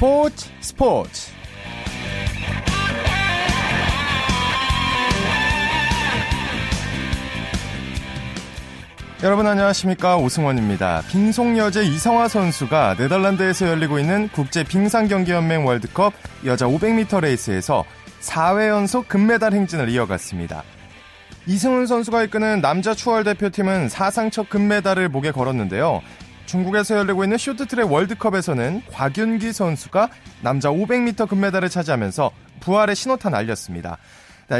[0.00, 1.30] 스포츠 스포츠
[9.22, 11.02] 여러분 안녕하십니까 오승원입니다.
[11.10, 16.14] 빙속 여제 이성화 선수가 네덜란드에서 열리고 있는 국제 빙상경기연맹 월드컵
[16.46, 17.84] 여자 500m 레이스에서
[18.22, 20.62] 4회 연속 금메달 행진을 이어갔습니다.
[21.46, 26.00] 이승훈 선수가 이끄는 남자 추월 대표팀은 사상 첫 금메달을 목에 걸었는데요.
[26.50, 30.08] 중국에서 열리고 있는 쇼트트랙 월드컵에서는 곽윤기 선수가
[30.42, 33.98] 남자 500m 금메달을 차지하면서 부활의 신호탄 알렸습니다.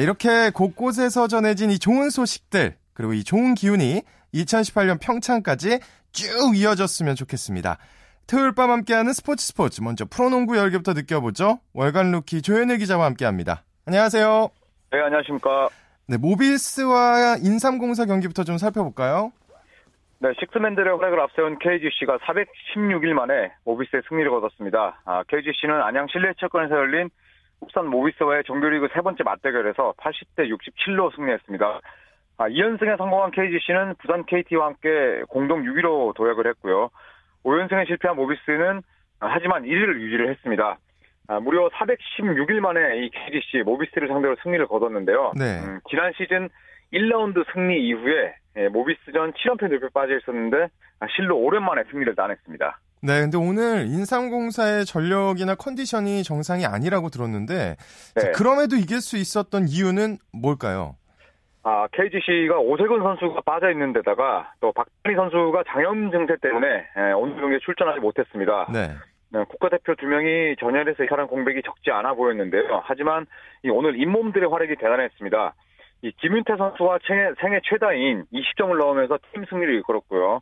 [0.00, 5.80] 이렇게 곳곳에서 전해진 이 좋은 소식들 그리고 이 좋은 기운이 2018년 평창까지
[6.12, 7.78] 쭉 이어졌으면 좋겠습니다.
[8.28, 11.58] 토요일 밤 함께하는 스포츠 스포츠 먼저 프로농구 열기부터 느껴보죠.
[11.72, 13.64] 월간 루키 조현일 기자와 함께합니다.
[13.86, 14.48] 안녕하세요.
[14.92, 15.68] 네, 안녕하십니까.
[16.06, 19.32] 네, 모비스와 인삼공사 경기부터 좀 살펴볼까요?
[20.22, 25.00] 네, 식스맨들의 활약을 앞세운 KGC가 416일 만에 모비스의 승리를 거뒀습니다.
[25.06, 27.08] 아, KGC는 안양 실내체육관에서 열린
[27.58, 31.80] 국산 모비스와의 정규리그 세 번째 맞대결에서 80대 67로 승리했습니다.
[32.36, 36.90] 아, 2연승에 성공한 KGC는 부산 KT와 함께 공동 6위로 도약을 했고요.
[37.44, 38.82] 5연승에 실패한 모비스는
[39.20, 40.76] 하지만 1위를 유지를 했습니다.
[41.28, 45.32] 아, 무려 416일 만에 이 KGC 모비스를 상대로 승리를 거뒀는데요.
[45.38, 45.60] 네.
[45.64, 46.50] 음, 지난 시즌
[46.92, 50.68] 1라운드 승리 이후에 예, 모비스전 7연패 늪에 빠져 있었는데
[51.00, 52.78] 아, 실로 오랜만에 승리를 따냈습니다.
[53.02, 57.76] 네, 근데 오늘 인삼공사의 전력이나 컨디션이 정상이 아니라고 들었는데
[58.14, 58.20] 네.
[58.20, 60.96] 자, 그럼에도 이길 수 있었던 이유는 뭘까요?
[61.62, 66.66] 아, KGC가 오세근 선수가 빠져 있는 데다가 또 박찬희 선수가 장염 증세 때문에
[66.98, 68.68] 예, 오늘 경기에 출전하지 못했습니다.
[68.72, 68.90] 네.
[69.32, 72.82] 네, 국가대표 두 명이 전열에서 이사람 공백이 적지 않아 보였는데요.
[72.84, 73.26] 하지만
[73.70, 75.54] 오늘 잇몸들의 활약이 대단했습니다.
[76.02, 80.40] 이 김윤태 선수와 생애, 생애 최다인 20점을 넣으면서 팀 승리를 이끌었고요.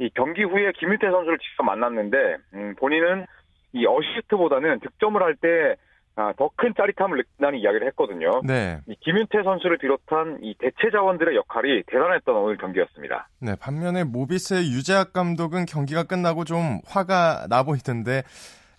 [0.00, 2.16] 이 경기 후에 김윤태 선수를 직접 만났는데
[2.54, 3.26] 음, 본인은
[3.72, 5.76] 이 어시스트보다는 득점을 할때
[6.16, 8.42] 아, 더큰 짜릿함을 느낀다는 이야기를 했거든요.
[8.44, 8.80] 네.
[8.88, 13.28] 이 김윤태 선수를 비롯한 이 대체 자원들의 역할이 대단했던 오늘 경기였습니다.
[13.40, 18.24] 네, 반면에 모비스의 유재학 감독은 경기가 끝나고 좀 화가 나 보이던데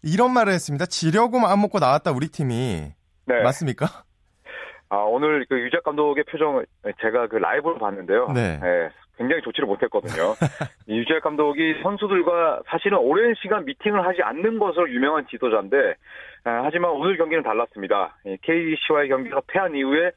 [0.03, 0.85] 이런 말을 했습니다.
[0.85, 2.91] 지려고 마음 먹고 나왔다 우리 팀이.
[3.25, 3.41] 네.
[3.41, 4.03] 맞습니까?
[4.89, 6.66] 아, 오늘 그 유재학 감독의 표정을
[7.01, 8.27] 제가 그 라이브로 봤는데요.
[8.33, 8.59] 네.
[8.59, 10.33] 네 굉장히 좋지를 못했거든요.
[10.88, 15.95] 유재학 감독이 선수들과 사실은 오랜 시간 미팅을 하지 않는 것으로 유명한 지도자인데
[16.45, 18.17] 아, 하지만 오늘 경기는 달랐습니다.
[18.41, 20.11] KC와의 경기가 패한 이후에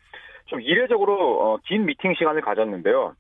[0.47, 3.15] 좀 이례적으로 어, 긴 미팅 시간을 가졌는데요.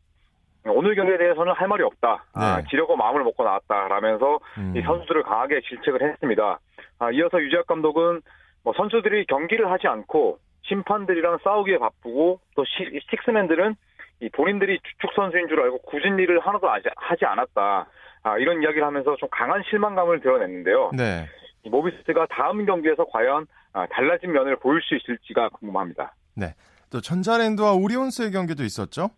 [0.64, 2.24] 오늘 경기에 대해서는 할 말이 없다.
[2.34, 2.46] 아, 네.
[2.46, 4.74] 아, 지려고 마음을 먹고 나왔다라면서 음.
[4.76, 6.60] 이 선수들을 강하게 질책을 했습니다.
[7.00, 8.22] 아, 이어서 유재학 감독은
[8.62, 13.74] 뭐 선수들이 경기를 하지 않고 심판들이랑 싸우기에 바쁘고 또 시, 식스맨들은
[14.20, 17.86] 이 본인들이 주축 선수인 줄 알고 굳은 일을 하나도 하지 않았다.
[18.24, 20.92] 아, 이런 이야기를 하면서 좀 강한 실망감을 드러냈는데요.
[20.96, 21.26] 네.
[21.64, 26.14] 이 모비스가 다음 경기에서 과연 아, 달라진 면을 보일 수 있을지가 궁금합니다.
[26.36, 26.54] 네.
[26.90, 29.10] 또 전자랜드와 오리온스의 경기도 있었죠?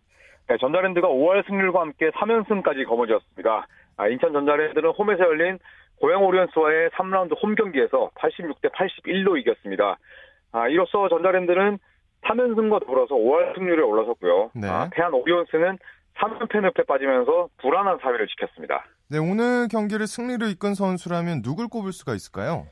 [0.47, 3.67] 네, 전자랜드가 5월 승률과 함께 3연승까지 거머쥐었습니다.
[3.97, 5.59] 아, 인천 전자랜드는 홈에서 열린
[5.99, 9.97] 고양 오리온스와의 3라운드 홈 경기에서 86대 81로 이겼습니다.
[10.55, 11.77] 아, 이로써 전자랜드는
[12.23, 14.51] 3연승과 더불어서 5월 승률에 올라섰고요.
[14.55, 14.69] 네.
[14.69, 15.77] 아, 패한 오리온스는
[16.15, 18.85] 3연패 늪에 빠지면서 불안한 사회를 지켰습니다.
[19.09, 22.67] 네, 오늘 경기를 승리로 이끈 선수라면 누굴 꼽을 수가 있을까요?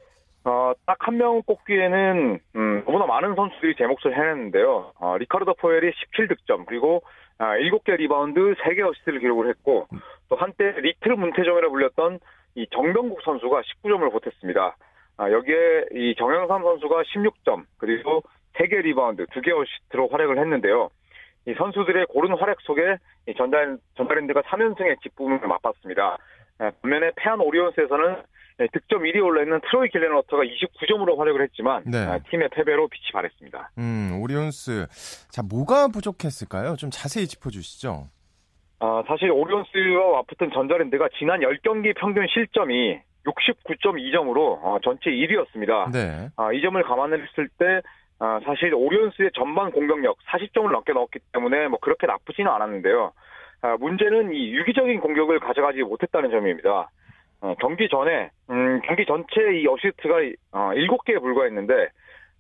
[0.45, 4.93] 어, 딱 한 명 꼽기에는 음, 너무나 많은 선수들이 제 몫을 해냈는데요.
[4.99, 7.03] 어, 리카르도 포엘이 17득점 그리고
[7.37, 9.87] 아, 7개 리바운드 3개 어시스트를 기록을 했고
[10.29, 12.19] 또 한때 little 문태종이라 불렸던
[12.55, 14.75] 이 정병국 선수가 19점을 보탰습니다.
[15.23, 18.23] 아, 여기에 이 정영삼 선수가 16점 그리고
[18.55, 20.89] 3개 리바운드 2개 어시스트로 활약을 했는데요.
[21.47, 22.97] 이 선수들의 고른 활약 속에
[23.27, 26.17] 이 전달, 전자랜드가 3연승의 기쁨을 맛봤습니다.
[26.61, 28.21] 예, 반면에 패한 오리온스에서는
[28.59, 31.97] 예, 득점 1위 올라있는 트로이 길렌워터가 29점으로 활약을 했지만 네.
[31.99, 33.71] 아, 팀의 패배로 빛이 바랬습니다.
[33.77, 34.87] 음, 오리온스.
[35.29, 36.75] 자, 뭐가 부족했을까요?
[36.75, 38.07] 좀 자세히 짚어주시죠.
[38.79, 45.91] 아, 사실 오리온스와 맞붙은 전자랜드가 지난 10경기 평균 실점이 69.2점으로 어, 전체 1위였습니다.
[45.91, 46.29] 네.
[46.35, 47.81] 아, 이 점을 감안했을 때
[48.19, 53.11] 아, 사실 오리온스의 전반 공격력 40점을 넘게 넣었기 때문에 뭐 그렇게 나쁘지는 않았는데요.
[53.61, 56.89] 아, 문제는 이 유기적인 공격을 가져가지 못했다는 점입니다.
[57.41, 60.15] 어, 경기 전에 음, 경기 전체 이 어시스트가
[60.51, 61.89] 어, 7개에 불과했는데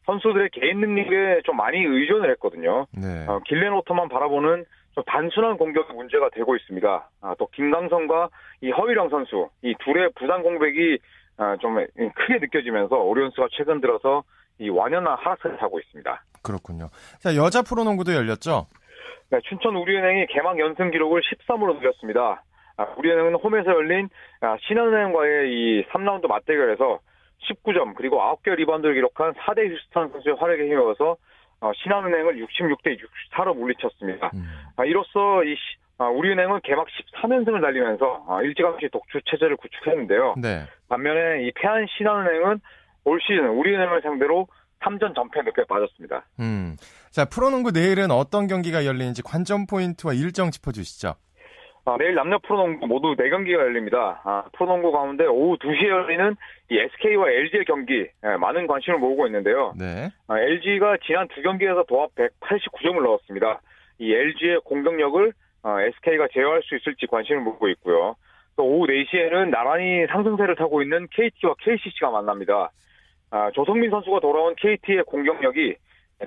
[0.05, 2.87] 선수들의 개인 능력에 좀 많이 의존을 했거든요.
[2.91, 3.25] 네.
[3.27, 4.65] 어, 길렌 오터만 바라보는 좀
[5.01, 7.09] 단순한 공격이 문제가 되고 있습니다.
[7.21, 8.29] 아, 또 김강성과
[8.61, 10.99] 이 허위령 선수 이 둘의 부상 공백이
[11.37, 14.23] 아, 좀 크게 느껴지면서 오리온스가 최근 들어서
[14.59, 16.23] 이 완연한 하락세를 하고 있습니다.
[16.43, 16.89] 그렇군요.
[17.19, 18.67] 자, 여자 프로농구도 열렸죠?
[19.29, 22.43] 네, 춘천 우리은행이 개막 연승 기록을 13으로 늘렸습니다.
[22.77, 24.09] 아, 우리은행은 홈에서 열린
[24.41, 26.99] 아, 신한은행과의 이 3라운드 맞대결에서
[27.49, 31.15] 19점 그리고 9개 리바운드를 기록한 샤데 휴스턴 선수의 활약에 힘입어서 어,
[31.75, 32.97] 신한은행을 66대
[33.31, 34.31] 64로 물리쳤습니다.
[34.33, 34.43] 음.
[34.75, 35.55] 아, 이로써 이
[35.97, 36.87] 아, 우리은행은 개막
[37.21, 40.35] 13연승을 달리면서 아, 일찌감치 독주 체제를 구축했는데요.
[40.41, 40.65] 네.
[40.89, 42.59] 반면에 이 패한 신한은행은
[43.05, 44.47] 올 시즌 우리은행을 상대로
[44.81, 46.25] 3전 전패 늪에 빠졌습니다.
[46.39, 46.75] 음.
[47.11, 51.15] 자, 프로농구 내일은 어떤 경기가 열리는지 관전 포인트와 일정 짚어주시죠.
[51.85, 54.21] 아, 내일 남녀 프로농구 모두 4경기가 열립니다.
[54.23, 56.35] 아, 프로농구 가운데 오후 2시에 열리는
[56.71, 59.73] 이 SK와 LG의 경기 예, 많은 관심을 모으고 있는데요.
[59.77, 60.09] 네.
[60.27, 63.61] 아, LG가 지난 두 경기에서 도합 189점을 넣었습니다.
[63.99, 65.33] 이 LG의 공격력을
[65.63, 68.15] 아, SK가 제어할 수 있을지 관심을 모으고 있고요.
[68.55, 72.71] 또 오후 4시에는 나란히 상승세를 타고 있는 KT와 KCC가 만납니다.
[73.31, 75.75] 아, 조성민 선수가 돌아온 KT의 공격력이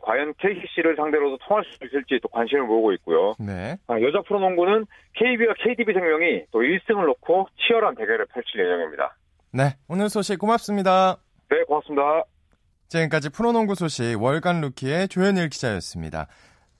[0.03, 3.35] 과연 KCC를 상대로도 통할 수 있을지 또 관심을 모으고 있고요.
[3.39, 3.77] 네.
[3.87, 9.17] 아, 여자 프로농구는 KB와 KDB 생명이 또 1승을 놓고 치열한 대결을 펼칠 예정입니다.
[9.53, 11.17] 네, 오늘 소식 고맙습니다.
[11.49, 12.25] 네, 고맙습니다.
[12.89, 16.27] 지금까지 프로농구 소식 월간 루키의 조현일 기자였습니다.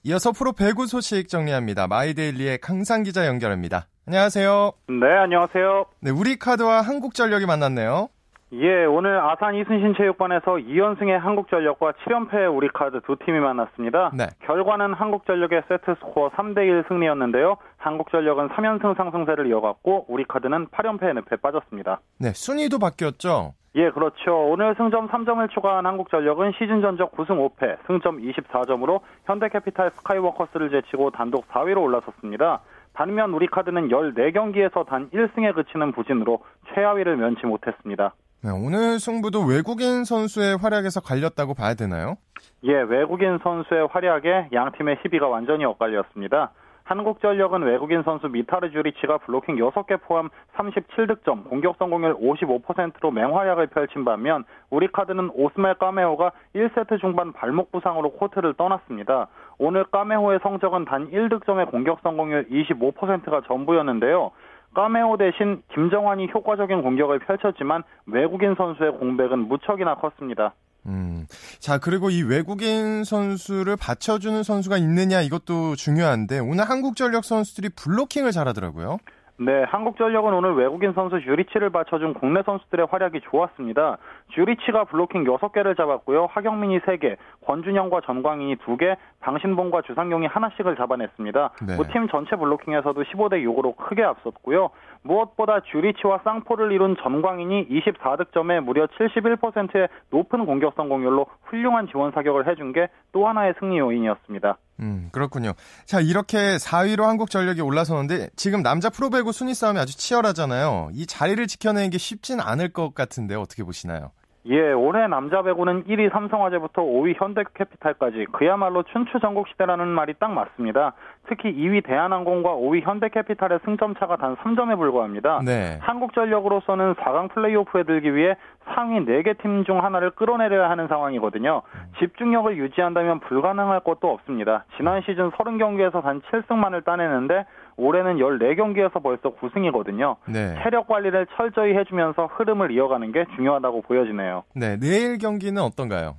[0.03, 1.87] 이어서 프로 배구 소식 정리합니다.
[1.87, 3.87] 마이데일리의 강산 기자 연결합니다.
[4.05, 4.71] 안녕하세요.
[4.87, 5.85] 네, 안녕하세요.
[6.01, 8.09] 네, 우리 카드와 한국전력이 만났네요.
[8.53, 14.11] 예, 오늘 아산 이순신 체육관에서 2연승의 한국전력과 7연패의 우리카드 두 팀이 만났습니다.
[14.17, 14.27] 네.
[14.45, 17.57] 결과는 한국전력의 세트 스코어 3대 1 승리였는데요.
[17.75, 21.99] 한국전력은 3연승 상승세를 이어갔고 우리카드는 8연패의 늪에 빠졌습니다.
[22.21, 23.53] 네, 순위도 바뀌었죠?
[23.75, 24.47] 예, 그렇죠.
[24.49, 31.49] 오늘 승점 3점을 추가한 한국전력은 시즌 전적 9승 5패, 승점 24점으로 현대캐피탈 스카이워커스를 제치고 단독
[31.49, 32.61] 4위로 올라섰습니다.
[32.93, 36.39] 반면 우리카드는 14경기에서 단 1승에 그치는 부진으로
[36.73, 38.13] 최하위를 면치 못했습니다.
[38.43, 42.17] 네, 오늘 승부도 외국인 선수의 활약에서 갈렸다고 봐야 되나요?
[42.63, 46.51] 예, 외국인 선수의 활약에 양 팀의 희비가 완전히 엇갈렸습니다.
[46.87, 54.45] 한국전력은 외국인 선수 미타르 주리치가 블로킹 6개 포함 37득점, 공격 성공률 55%로 맹활약을 펼친 반면
[54.69, 59.27] 우리카드는 오스멜 까메오가 1세트 중반 발목 부상으로 코트를 떠났습니다.
[59.57, 64.31] 오늘 까메오의 성적은 단 1득점의 공격 성공률 25%가 전부였는데요.
[64.73, 70.53] 까메오 대신 김정환이 효과적인 공격을 펼쳤지만 외국인 선수의 공백은 무척이나 컸습니다.
[70.85, 71.25] 음.
[71.59, 78.97] 자, 그리고 이 외국인 선수를 받쳐주는 선수가 있느냐 이것도 중요한데 오늘 한국전력 선수들이 블로킹을 잘하더라고요.
[79.39, 83.97] 네, 한국전력은 오늘 외국인 선수 주리치를 받쳐준 국내 선수들의 활약이 좋았습니다.
[84.33, 86.27] 주리치가 블로킹 6개를 잡았고요.
[86.31, 91.49] 하경민이 3개, 권준영과 전광인이 2개, 방신봉과 주상용이 하나씩을 잡아냈습니다.
[91.67, 91.75] 네.
[91.75, 94.69] 뭐팀 전체 블로킹에서도 15대 6으로 크게 앞섰고요.
[95.01, 102.71] 무엇보다 주리치와 쌍포를 이룬 전광인이 24득점에 무려 71%의 높은 공격 성공률로 훌륭한 지원 사격을 해준
[102.71, 102.87] 게
[103.17, 104.59] 또 하나의 승리 요인이었습니다.
[104.79, 105.53] 음, 그렇군요.
[105.85, 110.89] 자, 이렇게 4위로 한국전력이 올라서는데 지금 남자 프로배구 순위 싸움이 아주 치열하잖아요.
[110.93, 114.11] 이 자리를 지켜내는 게 쉽진 않을 것 같은데 어떻게 보시나요?
[114.49, 120.93] 예, 올해 남자 배구는 1위 삼성화재부터 5위 현대캐피탈까지 그야말로 춘추 전국 시대라는 말이 딱 맞습니다.
[121.27, 125.41] 특히 2위 대한항공과 5위 현대캐피탈의 승점 차가 단 3점에 불과합니다.
[125.43, 125.79] 네.
[125.81, 128.35] 한국전력으로서는 4강 플레이오프에 들기 위해
[128.73, 131.61] 상위 4개 팀 중 하나를 끌어내려야 하는 상황이거든요.
[131.99, 134.63] 집중력을 유지한다면 불가능할 것도 없습니다.
[134.77, 137.45] 지난 시즌 30경기에서 단 7승만을 따내는데
[137.77, 140.17] 올해는 14경기에서 벌써 9승이거든요.
[140.25, 140.55] 네.
[140.63, 144.43] 체력 관리를 철저히 해주면서 흐름을 이어가는 게 중요하다고 보여지네요.
[144.55, 146.15] 네, 내일 경기는 어떤가요?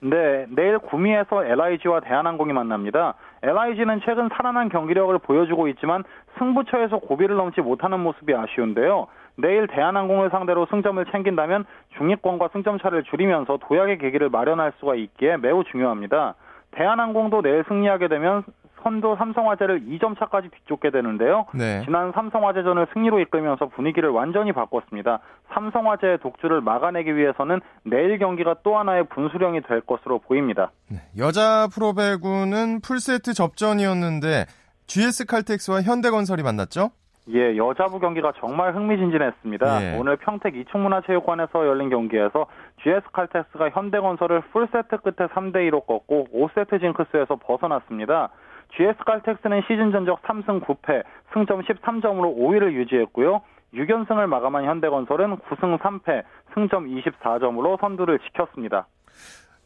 [0.00, 3.14] 네, 내일 구미에서 LIG와 대한항공이 만납니다.
[3.42, 6.04] LIG는 최근 살아난 경기력을 보여주고 있지만
[6.38, 9.06] 승부처에서 고비를 넘지 못하는 모습이 아쉬운데요.
[9.36, 11.64] 내일 대한항공을 상대로 승점을 챙긴다면
[11.96, 16.34] 중위권과 승점 차를 줄이면서 도약의 계기를 마련할 수가 있기에 매우 중요합니다.
[16.72, 18.44] 대한항공도 내일 승리하게 되면
[18.82, 21.46] 선도 삼성화재를 2점 차까지 뒤쫓게 되는데요.
[21.54, 21.82] 네.
[21.84, 25.20] 지난 삼성화재전을 승리로 이끌면서 분위기를 완전히 바꿨습니다.
[25.52, 30.70] 삼성화재의 독주를 막아내기 위해서는 내일 경기가 또 하나의 분수령이 될 것으로 보입니다.
[30.88, 30.98] 네.
[31.18, 34.46] 여자 프로배구는 풀세트 접전이었는데
[34.86, 36.90] GS 칼텍스와 현대건설이 만났죠?
[37.28, 39.82] 예, 여자부 경기가 정말 흥미진진했습니다.
[39.82, 39.98] 예.
[39.98, 42.46] 오늘 평택 이충문화체육관에서 열린 경기에서
[42.82, 48.30] GS 칼텍스가 현대건설을 풀세트 끝에 3대 2로 꺾고 5세트 징크스에서 벗어났습니다.
[48.74, 53.42] GS 칼텍스는 시즌 전적 3승 9패, 승점 13점으로 5위를 유지했고요.
[53.74, 56.22] 6연승을 마감한 현대건설은 9승 3패,
[56.54, 58.86] 승점 24점으로 선두를 지켰습니다.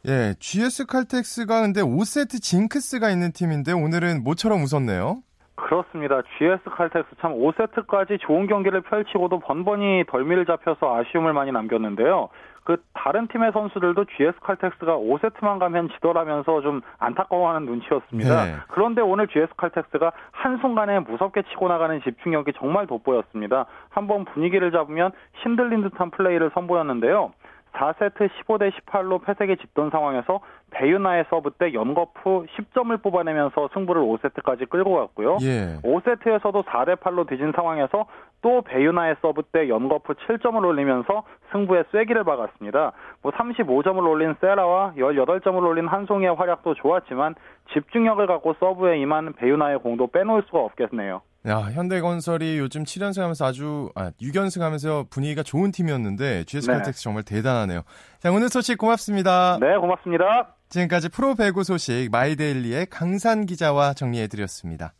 [0.07, 5.21] 예, GS 칼텍스가 근데 5세트 징크스가 있는 팀인데 오늘은 모처럼 웃었네요.
[5.55, 6.21] 그렇습니다.
[6.37, 12.29] GS 칼텍스 참 5세트까지 좋은 경기를 펼치고도 번번이 덜미를 잡혀서 아쉬움을 많이 남겼는데요.
[12.63, 18.45] 그 다른 팀의 선수들도 GS 칼텍스가 5세트만 가면 지더라면서 좀 안타까워하는 눈치였습니다.
[18.45, 18.55] 네.
[18.67, 23.65] 그런데 오늘 GS 칼텍스가 한순간에 무섭게 치고 나가는 집중력이 정말 돋보였습니다.
[23.89, 27.33] 한번 분위기를 잡으면 신들린 듯한 플레이를 선보였는데요.
[27.73, 34.95] 4세트 15대 18로 패색이 짙던 상황에서 배유나의 서브 때 연거푸 10점을 뽑아내면서 승부를 5세트까지 끌고
[34.95, 35.37] 갔고요.
[35.41, 35.77] 예.
[35.83, 38.05] 5세트에서도 4대 8로 뒤진 상황에서
[38.41, 42.93] 또 배유나의 서브 때 연거푸 7점을 올리면서 승부에 쐐기를 박았습니다.
[43.21, 47.35] 뭐 35점을 올린 세라와 18점을 올린 한송이의 활약도 좋았지만
[47.73, 51.21] 집중력을 갖고 서브에 임한 배유나의 공도 빼놓을 수가 없겠네요.
[51.47, 57.03] 야, 현대건설이 요즘 7연승 하면서 아주, 아, 6연승 하면서 분위기가 좋은 팀이었는데, GS 칼텍스 네.
[57.03, 57.81] 정말 대단하네요.
[58.19, 59.57] 자, 오늘 소식 고맙습니다.
[59.59, 60.55] 네, 고맙습니다.
[60.69, 64.93] 지금까지 프로 배구 소식 마이데일리의 강산 기자와 정리해 드렸습니다.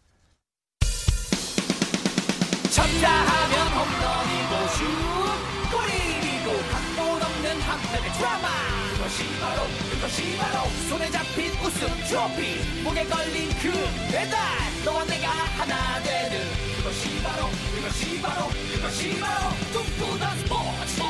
[11.63, 13.71] 우승 트로피, 목에 걸린 그
[14.11, 14.37] 배달.
[14.83, 16.39] 너와 내가 하나 되는
[16.77, 21.01] 그것이 바로, 그것이 바로, 그것이 바로 꿈꾸던 스포츠.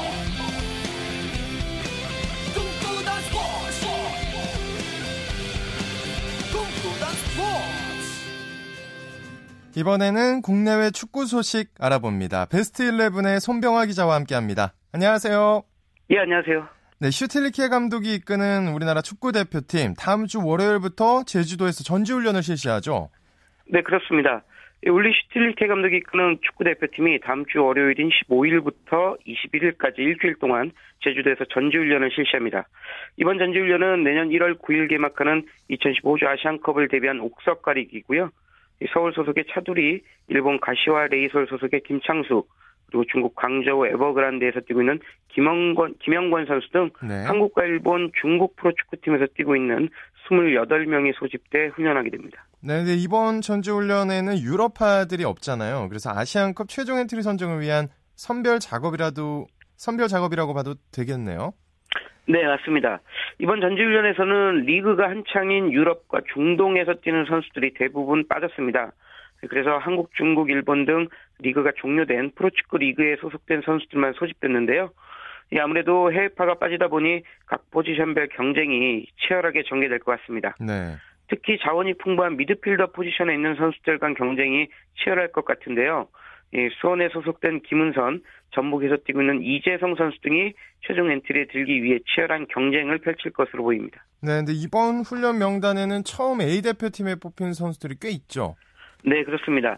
[2.53, 3.88] 꿈꾸던 스포츠.
[6.51, 7.79] 꿈꾸던 스포츠.
[9.79, 12.46] 이번에는 국내외 축구 소식 알아봅니다.
[12.48, 14.74] 베스트 11의 손병화 기자와 함께합니다.
[14.91, 15.63] 안녕하세요.
[16.10, 16.81] 예, 안녕하세요.
[17.01, 23.10] 네, 슈틸리케 감독이 이끄는 우리나라 축구 대표팀 다음 주 월요일부터 제주도에서 전지 훈련을 실시하죠.
[23.65, 24.43] 네, 그렇습니다.
[24.86, 30.72] 울리 슈틸리케 감독이 이끄는 축구 대표팀이 다음 주 월요일인 15일부터 21일까지 일주일 동안
[31.03, 32.67] 제주도에서 전지훈련을 실시합니다.
[33.17, 38.29] 이번 전지훈련은 내년 1월 9일 개막하는 2015주 아시안컵을 대비한 옥석 가리기고요.
[38.93, 42.43] 서울 소속의 차두리, 일본 가시와 레이솔 소속의 김창수,
[42.91, 47.24] 그리고 중국 광저우 에버그란드에서 뛰고 있는 김영권, 김영권 선수 등 네.
[47.25, 49.89] 한국과 일본, 중국 프로축구팀에서 뛰고 있는
[50.29, 52.45] 28명이 소집돼 훈련하게 됩니다.
[52.62, 55.88] 네, 근데 이번 전지훈련에는 유럽파들이 없잖아요.
[55.89, 61.53] 그래서 아시안컵 최종 엔트리 선정을 위한 선별 작업이라도 선별 작업이라고 봐도 되겠네요.
[62.27, 63.01] 네, 맞습니다.
[63.39, 68.91] 이번 전지훈련에서는 리그가 한창인 유럽과 중동에서 뛰는 선수들이 대부분 빠졌습니다.
[69.50, 71.07] 그래서 한국, 중국, 일본 등
[71.39, 74.91] 리그가 종료된 프로축구 리그에 소속된 선수들만 소집됐는데요.
[75.60, 80.55] 아무래도 해외파가 빠지다 보니 각 포지션별 경쟁이 치열하게 전개될 것 같습니다.
[80.60, 80.95] 네.
[81.27, 84.67] 특히 자원이 풍부한 미드필더 포지션에 있는 선수들 간 경쟁이
[85.01, 86.07] 치열할 것 같은데요.
[86.53, 88.21] 예, 수원에 소속된 김은선,
[88.51, 90.53] 전북에서 뛰고 있는 이재성 선수 등이
[90.86, 94.03] 최종 엔트리에 들기 위해 치열한 경쟁을 펼칠 것으로 보입니다.
[94.21, 98.55] 네, 근데 이번 훈련 명단에는 처음 A 대표팀에 뽑힌 선수들이 꽤 있죠.
[99.03, 99.77] 네, 그렇습니다.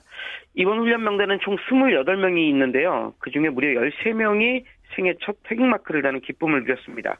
[0.54, 3.14] 이번 훈련 명단은 총 28명이 있는데요.
[3.20, 4.64] 그 중에 무려 13명이
[4.96, 7.18] 생애 첫 태극마크를 다는 기쁨을 누렸습니다.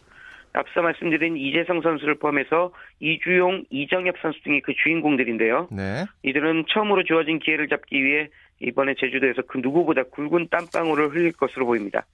[0.54, 5.70] 앞서 말씀드린 이재성 선수를 포함해서 이주용, 이정엽 선수 등이 그 주인공들인데요.
[5.72, 6.06] 네.
[6.22, 8.30] 이들은 처음으로 주어진 기회를 잡기 위해
[8.60, 12.06] 이번에 제주도에서 그 누구보다 굵은 땀방울을 흘릴 것으로 보입니다.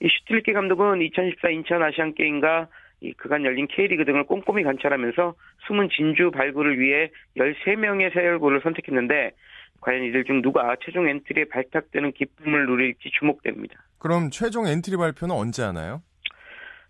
[0.00, 2.68] 이 슈틸리케 감독은 2014 인천 아시안 게임과
[3.02, 5.34] 이 그간 열린 K리그 등을 꼼꼼히 관찰하면서
[5.66, 9.32] 숨은 진주 발굴을 위해 13명의 새 얼굴을 선택했는데
[9.80, 13.74] 과연 이들 중 누가 최종 엔트리에 발탁되는 기쁨을 누릴지 주목됩니다.
[13.98, 16.02] 그럼 최종 엔트리 발표는 언제 하나요?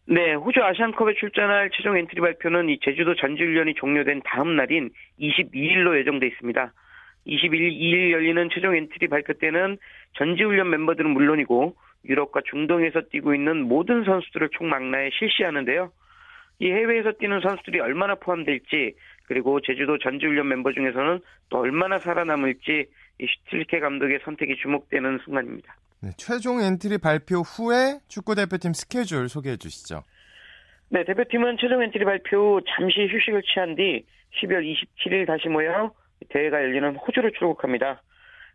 [0.07, 6.27] 네, 호주 아시안컵에 출전할 최종 엔트리 발표는 이 제주도 전지훈련이 종료된 다음 날인 22일로 예정돼
[6.27, 6.73] 있습니다.
[7.27, 9.79] 22일 열리는 최종 엔트리 발표 때는
[10.19, 15.93] 전지훈련 멤버들은 물론이고 유럽과 중동에서 뛰고 있는 모든 선수들을 총망라해 실시하는데요.
[16.59, 18.95] 이 해외에서 뛰는 선수들이 얼마나 포함될지
[19.27, 22.87] 그리고 제주도 전지훈련 멤버 중에서는 또 얼마나 살아남을지
[23.21, 25.75] 이 슈틸리케 감독의 선택이 주목되는 순간입니다.
[26.01, 30.03] 네, 최종 엔트리 발표 후에 축구 대표팀 스케줄 소개해 주시죠.
[30.89, 34.05] 네, 대표팀은 최종 엔트리 발표 잠시 휴식을 취한 뒤
[34.41, 35.93] 12월 27일 다시 모여
[36.29, 38.03] 대회가 열리는 호주로 출국합니다.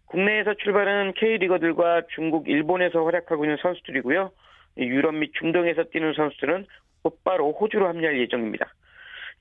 [0.08, 4.32] 국내에서 출발은 K리거들과 중국, 일본에서 활약하고 있는 선수들이고요.
[4.78, 6.66] 유럽 및 중동에서 뛰는 선수들은
[7.04, 8.74] 곧바로 호주로 합류할 예정입니다.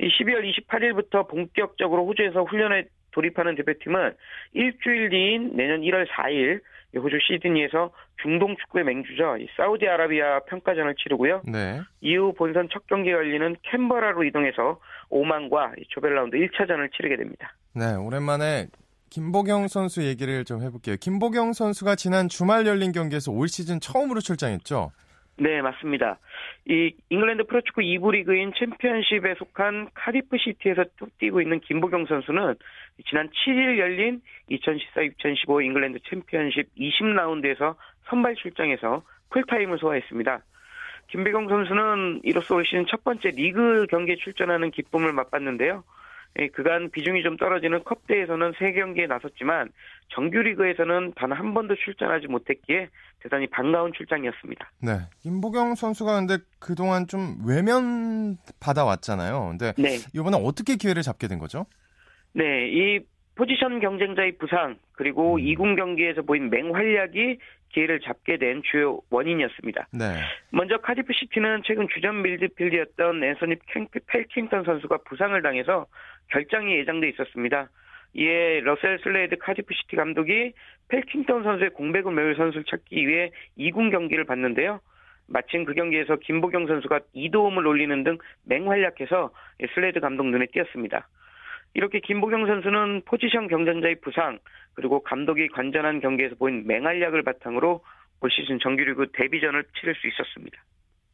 [0.00, 4.12] 12월 28일부터 본격적으로 호주에서 훈련에 돌입하는 대표팀은
[4.52, 6.61] 일주일 뒤인 내년 1월 4일
[6.94, 7.92] 호주 시드니에서
[8.23, 9.38] 중동 축구의 맹주죠.
[9.56, 11.42] 사우디아라비아 평가전을 치르고요.
[11.46, 11.80] 네.
[12.00, 14.80] 이후 본선 첫 경기 열리는 캔버라로 이동해서
[15.11, 17.54] 오만과 조별 라운드 1차전을 치르게 됩니다.
[17.75, 18.66] 네, 오랜만에
[19.10, 20.96] 김보경 선수 얘기를 좀 해볼게요.
[21.00, 24.92] 김보경 선수가 지난 주말 열린 경기에서 올 시즌 처음으로 출장했죠?
[25.38, 26.18] 네, 맞습니다.
[26.68, 30.84] 이 잉글랜드 프로축구 2부 리그인 챔피언십에 속한 카디프 시티에서
[31.18, 32.54] 뛰고 있는 김보경 선수는
[33.08, 37.76] 지난 7일 열린 2014-2015 잉글랜드 챔피언십 20라운드에서
[38.08, 40.40] 선발 출장해서 풀타임을 소화했습니다.
[41.08, 45.84] 김보경 선수는 이로써 올 시즌 첫 번째 리그 경기에 출전하는 기쁨을 맛봤는데요.
[46.38, 49.70] 예, 그간 비중이 좀 떨어지는 컵대회에서는 3경기에 나섰지만
[50.08, 52.88] 정규리그에서는 단 한 번도 출전하지 못했기에
[53.20, 54.70] 대단히 반가운 출장이었습니다.
[54.82, 54.92] 네.
[55.20, 59.48] 김보경 선수가 근데 그동안 좀 외면 받아왔잖아요.
[59.50, 59.96] 근데 네.
[60.14, 61.66] 이번에 어떻게 기회를 잡게 된 거죠?
[62.32, 62.44] 네.
[62.68, 63.00] 이
[63.34, 65.40] 포지션 경쟁자의 부상 그리고 음.
[65.40, 67.38] 2군 경기에서 보인 맹활약이
[67.70, 69.88] 기회를 잡게 된 주요 원인이었습니다.
[69.92, 70.04] 네.
[70.50, 73.56] 먼저 카디프 시티는 최근 주전 미드필더였던 앤서니
[74.06, 75.87] 펠킹턴 선수가 부상을 당해서
[76.28, 77.68] 결장이 예정돼 있었습니다.
[78.14, 80.52] 이에 러셀 슬레이드 카디프 시티 감독이
[80.88, 84.80] 펠킹턴 선수의 공백을 메울 선수를 찾기 위해 2군 경기를 봤는데요.
[85.28, 89.30] 마침 그 경기에서 김보경 선수가 2도움을 올리는 등 맹활약해서
[89.75, 91.08] 슬레이드 감독 눈에 띄었습니다.
[91.76, 94.38] 이렇게 김보경 선수는 포지션 경쟁자의 부상
[94.73, 97.83] 그리고 감독이 관전한 경기에서 보인 맹활약을 바탕으로
[98.23, 100.56] 올 시즌 정규리그 데뷔전을 치를 수 있었습니다.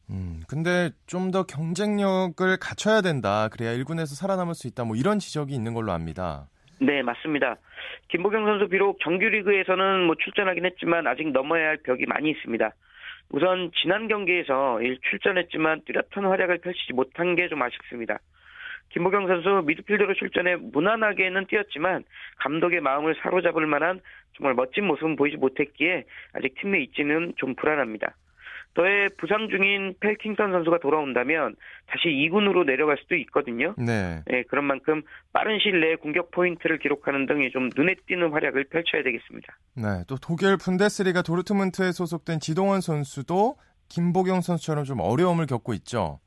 [0.09, 3.49] 음, 근데 좀 더 경쟁력을 갖춰야 된다.
[3.51, 4.85] 그래야 1군에서 살아남을 수 있다.
[4.85, 6.47] 뭐 이런 지적이 있는 걸로 압니다.
[6.79, 7.57] 네, 맞습니다.
[8.07, 12.71] 김보경 선수 비록 정규리그에서는 뭐 출전하긴 했지만 아직 넘어야 할 벽이 많이 있습니다.
[13.31, 14.79] 우선 지난 경기에서
[15.09, 18.19] 출전했지만 뚜렷한 활약을 펼치지 못한 게 좀 아쉽습니다.
[18.93, 22.03] 김보경 선수 미드필더로 출전해 무난하게는 뛰었지만
[22.37, 23.99] 감독의 마음을 사로잡을 만한
[24.37, 28.15] 정말 멋진 모습은 보이지 못했기에 아직 팀내 있지는 좀 불안합니다.
[28.75, 33.75] 더해 부상 중인 펠킹턴 선수가 돌아온다면 다시 2군으로 내려갈 수도 있거든요.
[33.77, 34.21] 네.
[34.25, 34.43] 네.
[34.43, 39.55] 그런 만큼 빠른 시일 내에 공격 포인트를 기록하는 등이 좀 눈에 띄는 활약을 펼쳐야 되겠습니다.
[39.75, 40.03] 네.
[40.07, 43.57] 또 독일 분데스리가 도르트문트에 소속된 지동원 선수도
[43.89, 46.19] 김보경 선수처럼 좀 어려움을 겪고 있죠.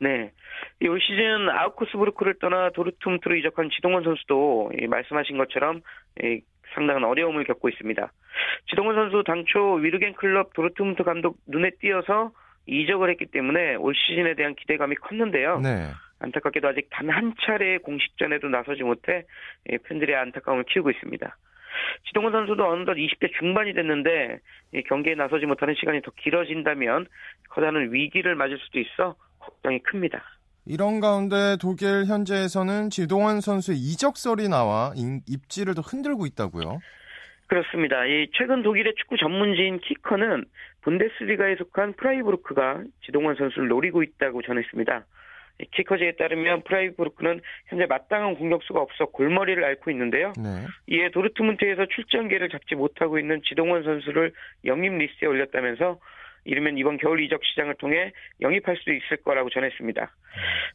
[0.00, 0.30] 네.
[0.88, 5.82] 올 시즌 아우쿠스부르크를 떠나 도르트문트로 이적한 지동원 선수도 말씀하신 것처럼
[6.74, 8.12] 상당한 어려움을 겪고 있습니다.
[8.70, 12.32] 지동원 선수 당초 위르겐 클럽 도르트문트 감독 눈에 띄어서
[12.66, 15.60] 이적을 했기 때문에 올 시즌에 대한 기대감이 컸는데요.
[15.60, 15.90] 네.
[16.20, 19.24] 안타깝게도 아직 단 한 차례 공식전에도 나서지 못해
[19.84, 21.36] 팬들의 안타까움을 키우고 있습니다.
[22.06, 24.38] 지동원 선수도 어느덧 20대 중반이 됐는데
[24.86, 27.06] 경기에 나서지 못하는 시간이 더 길어진다면
[27.48, 30.22] 커다란 위기를 맞을 수도 있어 걱정이 큽니다.
[30.70, 34.92] 이런 가운데 독일 현재에서는 지동원 선수의 이적설이 나와
[35.26, 36.78] 입지를 더 흔들고 있다고요?
[37.48, 38.06] 그렇습니다.
[38.06, 40.44] 이 최근 독일의 축구 전문지인 키커는
[40.82, 45.06] 분데스리가에 속한 프라이부르크가 지동원 선수를 노리고 있다고 전했습니다.
[45.72, 50.32] 키커지에 따르면 프라이부르크는 현재 마땅한 공격수가 없어 골머리를 앓고 있는데요.
[50.38, 50.66] 네.
[50.86, 54.32] 이에 도르트문트에서 출전 기회를 잡지 못하고 있는 지동원 선수를
[54.64, 55.98] 영입 리스트에 올렸다면서
[56.44, 60.10] 이르면 이번 겨울 이적 시장을 통해 영입할 수 있을 거라고 전했습니다.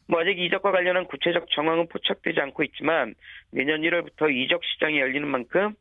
[0.08, 3.14] 뭐 아직 이적과 관련한 구체적 정황은 포착되지 않고 있지만
[3.50, 5.74] 내년 1월부터 이적 시장이 열리는 만큼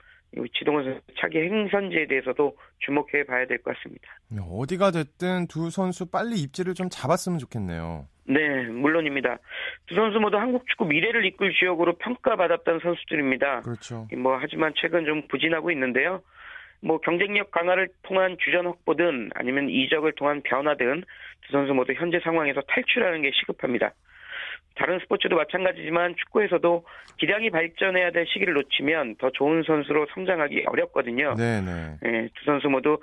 [0.58, 4.10] 지동원 선수 차기 행선지에 대해서도 주목해 봐야 될 것 같습니다.
[4.38, 8.08] 어디가 됐든 두 선수 빨리 입지를 좀 잡았으면 좋겠네요.
[8.28, 9.38] 네, 물론입니다.
[9.86, 13.62] 두 선수 모두 한국 축구 미래를 이끌 주역으로 평가받았던 선수들입니다.
[13.62, 14.08] 그렇죠.
[14.18, 16.22] 뭐 하지만 최근 좀 부진하고 있는데요.
[16.86, 21.04] 뭐 경쟁력 강화를 통한 주전 확보 든 아니면 이적을 통한 변화든
[21.42, 23.92] 두 선수 모두 현재 상황에서 탈출하는 게 시급합니다.
[24.76, 26.86] 다른 스포츠도 마찬가지지만 축구에서도
[27.18, 31.34] 기량이 발전해야 될 시기를 놓치면 더 좋은 선수로 성장하기 어렵거든요.
[31.36, 31.98] 네네.
[32.04, 33.00] 네, 두 선수 모두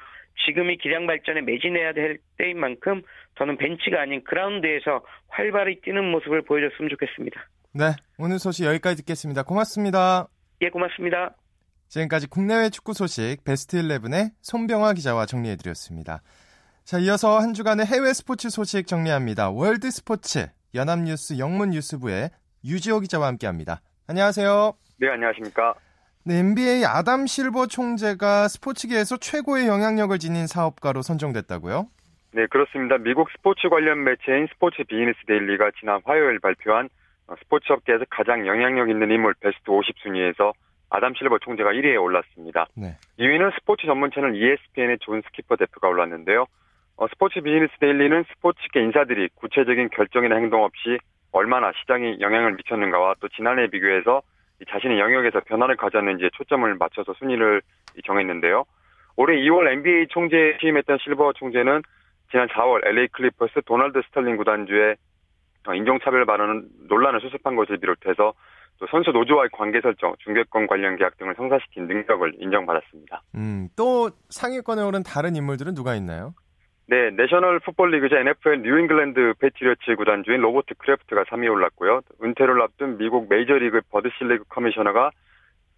[0.47, 3.03] 지금이 기량 발전에 매진해야 될 때인 만큼
[3.37, 7.49] 저는 벤치가 아닌 그라운드에서 활발히 뛰는 모습을 보여줬으면 좋겠습니다.
[7.75, 7.85] 네,
[8.19, 9.43] 오늘 소식 여기까지 듣겠습니다.
[9.43, 10.29] 고맙습니다.
[10.61, 11.35] 예, 고맙습니다.
[11.93, 16.23] 지금까지 국내외 축구 소식 베스트 11의 손병화 기자와 정리해드렸습니다.
[16.85, 19.51] 자, 이어서 한 주간의 해외 스포츠 소식 정리합니다.
[19.51, 22.31] 월드 스포츠 연합뉴스 영문뉴스부의
[22.65, 23.83] 유지호 기자와 함께합니다.
[24.09, 24.73] 안녕하세요.
[25.01, 25.75] 네, 안녕하십니까.
[26.25, 31.89] 네, NBA 아담 실버 총재가 스포츠계에서 최고의 영향력을 지닌 사업가로 선정됐다고요?
[32.33, 32.97] 네, 그렇습니다.
[32.97, 36.89] 미국 스포츠 관련 매체인 스포츠 비즈니스 데일리가 지난 화요일 발표한
[37.41, 40.55] 스포츠 업계에서 가장 영향력 있는 인물 베스트 50 순위에서
[40.93, 42.67] 아담 실버 총재가 1위에 올랐습니다.
[42.77, 42.97] 네.
[43.19, 46.45] 2위는 스포츠 전문 채널 ESPN의 존 스키퍼 대표가 올랐는데요.
[46.97, 50.99] 어, 스포츠 비즈니스 데일리는 스포츠계 인사들이 구체적인 결정이나 행동 없이
[51.33, 54.21] 얼마나 시장에 영향을 미쳤는가와 또 지난해 비교해서
[54.69, 57.63] 자신의 영역에서 변화를 가졌는지에 초점을 맞춰서 순위를
[58.05, 58.65] 정했는데요.
[59.17, 61.81] 올해 2월 NBA 총재에 취임했던 실버 총재는
[62.31, 64.97] 지난 4월 LA 클리퍼스 도널드 스탈링 구단주의
[65.69, 68.35] 어, 인종차별 발언 논란을 수습한 것을 비롯해서
[68.79, 73.23] 또 선수 노조와의 관계 설정, 중계권 관련 계약 등을 성사시킨 능력을 인정받았습니다.
[73.37, 76.35] 음, 또 상위권에 오른 다른 인물들은 누가 있나요?
[76.87, 82.01] 네, 내셔널 풋볼 리그제 NFL 뉴잉글랜드 패트리어츠 구단주인 로버트 크래프트가 3위에 올랐고요.
[82.23, 85.11] 은퇴를 앞둔 미국 메이저리그 버드 셀리그 커미셔너가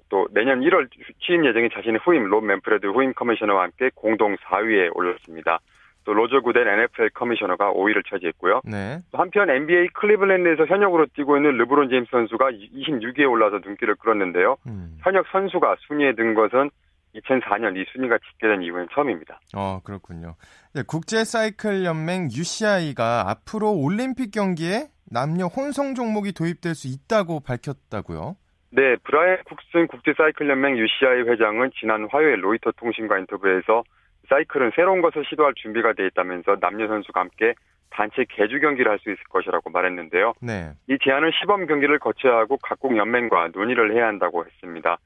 [0.09, 0.89] 또 내년 1월
[1.21, 5.61] 취임 예정인 자신의 후임 롭 맨프레드 후임 커미셔너와 함께 공동 4위에 올랐습니다.
[6.05, 8.61] 또 로저 구델 NFL 커미셔너가 5위를 차지했고요.
[8.65, 8.99] 네.
[9.13, 14.57] 한편 NBA 클리블랜드에서 현역으로 뛰고 있는 르브론 제임스 선수가 26위에 올라서 눈길을 끌었는데요.
[14.67, 14.99] 음.
[15.01, 16.71] 현역 선수가 순위에 든 것은
[17.15, 19.41] 2004년 이 순위가 집계된 이후엔 처음입니다.
[19.55, 20.35] 어, 그렇군요.
[20.75, 28.37] 네, 국제 사이클 연맹 UCI가 앞으로 올림픽 경기에 남녀 혼성 종목이 도입될 수 있다고 밝혔다고요?
[28.71, 33.85] 네, 브라이언 쿡슨 국제 사이클 연맹 UCI 회장은 지난 화요일 로이터 통신과 인터뷰에서
[34.29, 37.55] 사이클은 새로운 것을 시도할 준비가 돼 있다면서 남녀 선수가 함께
[37.91, 40.35] 단체 개주 경기를 할 수 있을 것이라고 말했는데요.
[40.41, 40.73] 네.
[40.89, 44.99] 이 제안은 시범 경기를 거쳐야 하고 각국 연맹과 논의를 해야 한다고 했습니다.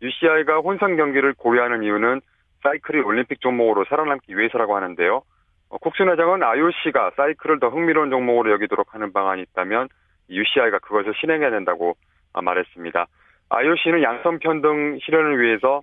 [0.00, 2.20] UCI가 혼성 경기를 고려하는 이유는
[2.62, 5.22] 사이클이 올림픽 종목으로 살아남기 위해서라고 하는데요.
[5.70, 9.88] 어, 국순 회장은 IOC가 사이클을 더 흥미로운 종목으로 여기도록 하는 방안이 있다면
[10.30, 11.96] UCI가 그것을 실행해야 된다고
[12.32, 13.06] 말했습니다.
[13.50, 15.82] IOC는 양성 편등 실현을 위해서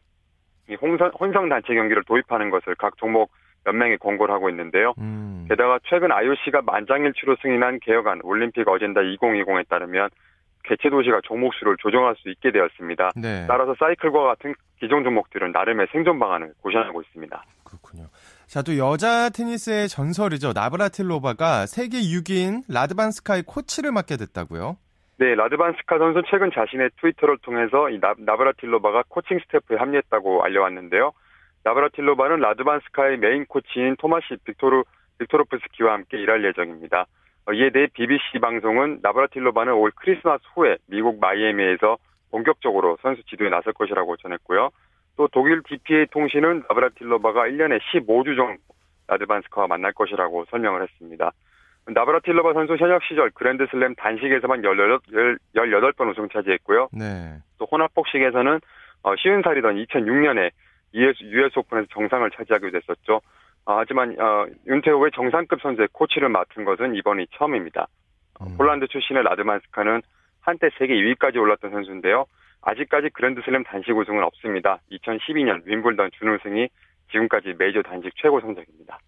[0.75, 3.31] 혼성, 혼성 단체 경기를 도입하는 것을 각 종목
[3.65, 4.93] 연맹에 권고를 하고 있는데요.
[4.99, 5.45] 음.
[5.49, 10.09] 게다가 최근 IOC가 만장일치로 승인한 개혁안 올림픽 어젠다 2020에 따르면
[10.63, 13.11] 개최 도시가 종목 수를 조정할 수 있게 되었습니다.
[13.15, 13.45] 네.
[13.47, 17.43] 따라서 사이클과 같은 기존 종목들은 나름의 생존 방안을 고심하고 있습니다.
[17.63, 18.07] 그렇군요.
[18.47, 20.53] 자, 또 여자 테니스의 전설이죠.
[20.53, 24.77] 나브라틸로바가 세계 6위인 라드반스카의 코치를 맡게 됐다고요?
[25.19, 31.11] 네, 라드반스카 선수 최근 자신의 트위터를 통해서 이 나, 나브라틸로바가 코칭 스태프에 합류했다고 알려왔는데요.
[31.63, 34.83] 나브라틸로바는 라드반스카의 메인 코치인 토마시 빅토르
[35.17, 37.07] 빅토르프스키와 함께 일할 예정입니다.
[37.47, 41.97] 어, 이에 대해 BBC 방송은 나브라틸로바는 올 크리스마스 후에 미국 마이애미에서
[42.29, 44.69] 본격적으로 선수 지도에 나설 것이라고 전했고요.
[45.15, 48.61] 또 독일 DPA 통신은 나브라틸로바가 1년에 15주 정도
[49.07, 51.31] 라드반스카와 만날 것이라고 설명을 했습니다.
[51.93, 56.89] 나브라틸로바 선수 현역 시절 그랜드슬램 단식에서만 18, 18번 우승 차지했고요.
[56.91, 57.39] 네.
[57.57, 58.59] 또 혼합복식에서는
[59.03, 60.51] 어, 쉬운 살이던 2006년에
[60.93, 63.21] US, US 오픈에서 정상을 차지하게 됐었죠.
[63.65, 67.87] 어, 하지만 어, 은퇴 후에 정상급 선수의 코치를 맡은 것은 이번이 처음입니다.
[68.39, 68.57] 어, 음.
[68.57, 70.01] 폴란드 출신의 라드만스카는
[70.41, 72.25] 한때 세계 2위까지 올랐던 선수인데요.
[72.61, 74.79] 아직까지 그랜드슬램 단식 우승은 없습니다.
[74.91, 76.69] 2012년 윔블던 준우승이
[77.11, 78.99] 지금까지 메이저 단식 최고 성적입니다.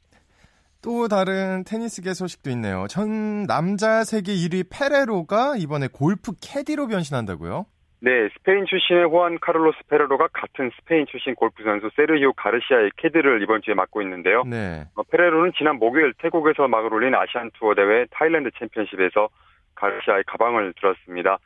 [0.82, 2.86] 또 다른 테니스계 소식도 있네요.
[2.89, 7.65] 전 남자 세계 1위 페레로가 이번에 골프 캐디로 변신한다고요?
[8.02, 13.62] 네, 스페인 출신의 호안 카를로스 페레로가 같은 스페인 출신 골프 선수 세르히오 가르시아의 캐디를 이번
[13.62, 14.44] 주에 맡고 있는데요.
[14.44, 14.86] 네.
[14.96, 19.28] 어, 페레로는 지난 목요일 태국에서 막을 올린 아시안 투어 대회 타일랜드 챔피언십에서
[19.76, 21.39] 가르시아의 가방을 들었습니다.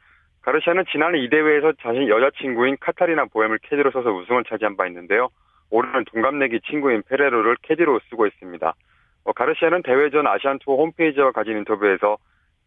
[0.43, 5.29] 가르시아는 지난해 이 대회에서 자신 여자친구인 카타리나 보엠을 캐디로 써서 우승을 차지한 바 있는데요.
[5.71, 8.75] 올해는 동갑내기 친구인 페레로를 캐디로 쓰고 있습니다.
[9.25, 12.17] 어, 가르시아는 대회 전 아시안 투어 홈페이지와 가진 인터뷰에서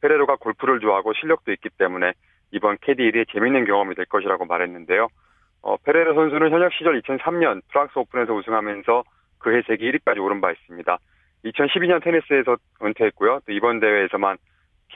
[0.00, 2.12] 페레로가 골프를 좋아하고 실력도 있기 때문에
[2.52, 5.08] 이번 캐디 일이 재밌는 경험이 될 것이라고 말했는데요.
[5.62, 9.04] 어, 페레로 선수는 현역 시절 2003년 프랑스 오픈에서 우승하면서
[9.38, 10.98] 그해 세계 1위까지 오른 바 있습니다.
[11.44, 13.40] 2012년 테니스에서 은퇴했고요.
[13.46, 14.36] 또 이번 대회에서만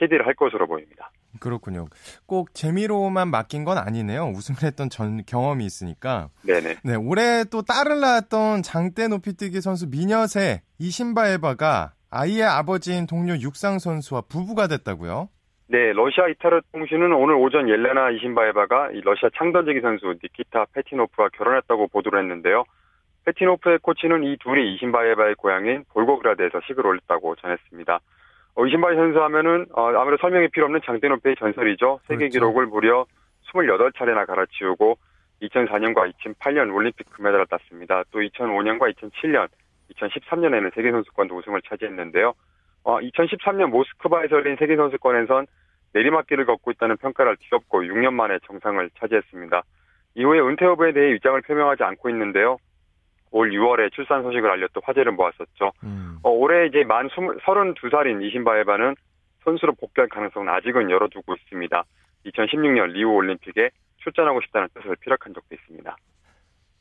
[0.01, 1.11] 캐디를 할 것으로 보입니다.
[1.39, 1.85] 그렇군요.
[2.25, 4.25] 꼭 재미로만 맡긴 건 아니네요.
[4.35, 6.29] 우승을 했던 전 경험이 있으니까.
[6.45, 6.77] 네네.
[6.83, 14.21] 네, 올해 또 딸을 낳았던 장대 높이뛰기 선수 미녀세 이신바에바가 아이의 아버지인 동료 육상 선수와
[14.21, 15.29] 부부가 됐다고요?
[15.67, 22.19] 네, 러시아 이타르 통신은 오늘 오전 옐레나 이신바에바가 러시아 창던제기 선수 니키타 페티노프와 결혼했다고 보도를
[22.23, 22.65] 했는데요.
[23.23, 27.99] 페티노프의 코치는 이 둘이 이신바에바의 고향인 볼고그라드에서 식을 올렸다고 전했습니다.
[28.55, 32.01] 어, 이신바에 선수 하면은 어, 아무래도 설명이 필요 없는 장대노페의 전설이죠.
[32.07, 32.33] 세계 그렇죠.
[32.33, 33.05] 기록을 무려
[33.53, 34.97] 28차례나 갈아치우고
[35.41, 38.03] 2004년과 2008년 올림픽 금메달을 땄습니다.
[38.11, 39.47] 또 2005년과 2007년,
[39.95, 42.33] 2013년에는 세계선수권도 우승을 차지했는데요.
[42.83, 45.47] 어, 2013년 모스크바에서 열린 세계선수권에선
[45.93, 49.63] 내리막길을 걷고 있다는 평가를 뒤엎고 6년 만에 정상을 차지했습니다.
[50.15, 52.57] 이후에 은퇴 여부에 대해 입장을 표명하지 않고 있는데요.
[53.31, 55.71] 올 6월에 출산 소식을 알렸던 화제를 모았었죠.
[55.83, 56.17] 음.
[56.21, 58.95] 어, 올해 이제 만 20, 32살인 이신바에바는
[59.43, 61.83] 선수로 복귀할 가능성은 아직은 열어두고 있습니다.
[62.25, 65.95] 2016년 리우 올림픽에 출전하고 싶다는 뜻을 피력한 적도 있습니다.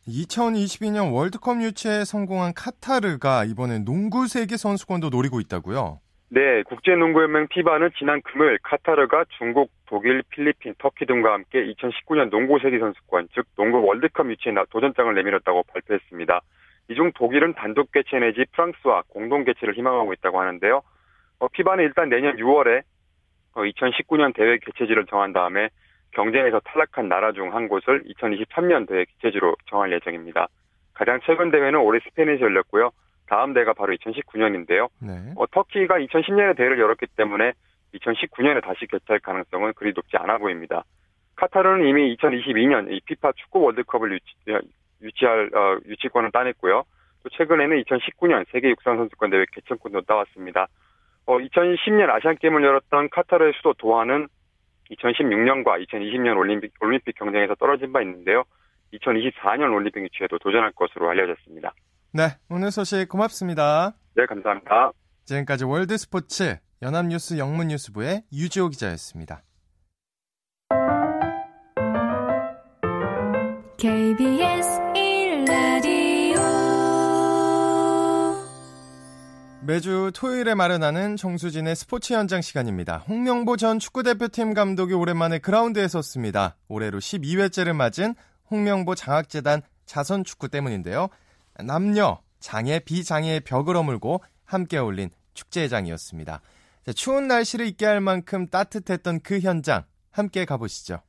[0.09, 6.01] 2022년 월드컵 유치에 성공한 카타르가 이번에 농구 세계 선수권도 노리고 있다고요?
[6.33, 12.79] 네, 국제농구연맹 피바는 지난 금요일 카타르가 중국, 독일, 필리핀, 터키 등과 함께 2019년 농구 세계
[12.79, 16.41] 선수권, 즉 농구 월드컵 유치에 도전장을 내밀었다고 발표했습니다.
[16.91, 20.83] 이 중 독일은 단독 개최 내지 프랑스와 공동 개최를 희망하고 있다고 하는데요.
[21.41, 22.83] 어, 피바는 일단 내년 6월에
[23.55, 25.69] 어, 2019년 대회 개최지를 정한 다음에
[26.13, 30.47] 경쟁에서 탈락한 나라 중 한 곳을 2023년 대회 개최지로 정할 예정입니다.
[30.95, 32.91] 가장 최근 대회는 올해 스페인에서 열렸고요.
[33.31, 34.89] 다음 대회가 바로 2019년인데요.
[34.99, 35.33] 네.
[35.37, 37.53] 어, 터키가 2010년에 대회를 열었기 때문에
[37.95, 40.83] 2019년에 다시 개최할 가능성은 그리 높지 않아 보입니다.
[41.37, 44.35] 카타르는 이미 2022년 이 피파 축구 월드컵을 유치,
[45.01, 46.83] 유치할 어, 유치권을 따냈고요.
[47.23, 50.67] 또 최근에는 2019년 세계 육상 선수권 대회 개천권도 따왔습니다.
[51.27, 54.27] 어, 2010년 아시안 게임을 열었던 카타르의 수도 도하는
[54.91, 58.43] 2016년과 2020년 올림픽, 올림픽 경쟁에서 떨어진 바 있는데요.
[58.93, 61.73] 2024년 올림픽 유치에도 도전할 것으로 알려졌습니다.
[62.13, 63.95] 네, 오늘 소식 고맙습니다.
[64.17, 64.91] 네, 감사합니다.
[65.27, 69.45] 지금까지 월드 스포츠 연합뉴스 영문뉴스부의 유지호 기자였습니다.
[73.77, 76.41] KBS 1라디오
[79.63, 83.05] 매주 토요일에 마련하는 정수진의 스포츠 현장 시간입니다.
[83.09, 86.57] 홍명보 전 축구대표팀 감독이 오랜만에 그라운드에 섰습니다.
[86.67, 88.17] 올해로 12회째를 맞은
[88.51, 91.09] 홍명보 장학재단 자선축구 때문인데요.
[91.63, 96.41] 남녀, 장애, 비장애의 벽을 어물고 함께 어울린 축제장이었습니다.
[96.87, 101.03] 자, 추운 날씨를 잊게 할 만큼 따뜻했던 그 현장 함께 가보시죠.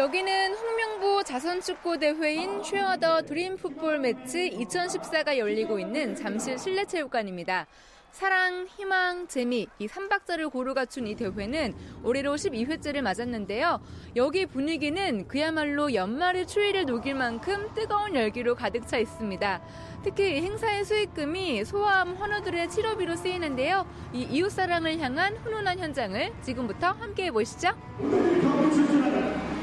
[0.00, 7.66] 여기는 홍명보 자선축구대회인 쉐어더 드림 풋볼 매치 2014가 열리고 있는 잠실 실내체육관입니다.
[8.10, 13.78] 사랑, 희망, 재미 이 3박자를 고루 갖춘 이 대회는 올해로 12회째를 맞았는데요.
[14.16, 19.60] 여기 분위기는 그야말로 연말의 추위를 녹일 만큼 뜨거운 열기로 가득 차 있습니다.
[20.02, 23.86] 특히 행사의 수익금이 소아암 환우들의 치료비로 쓰이는데요.
[24.14, 27.68] 이 이웃사랑을 향한 훈훈한 현장을 지금부터 함께 해 보시죠.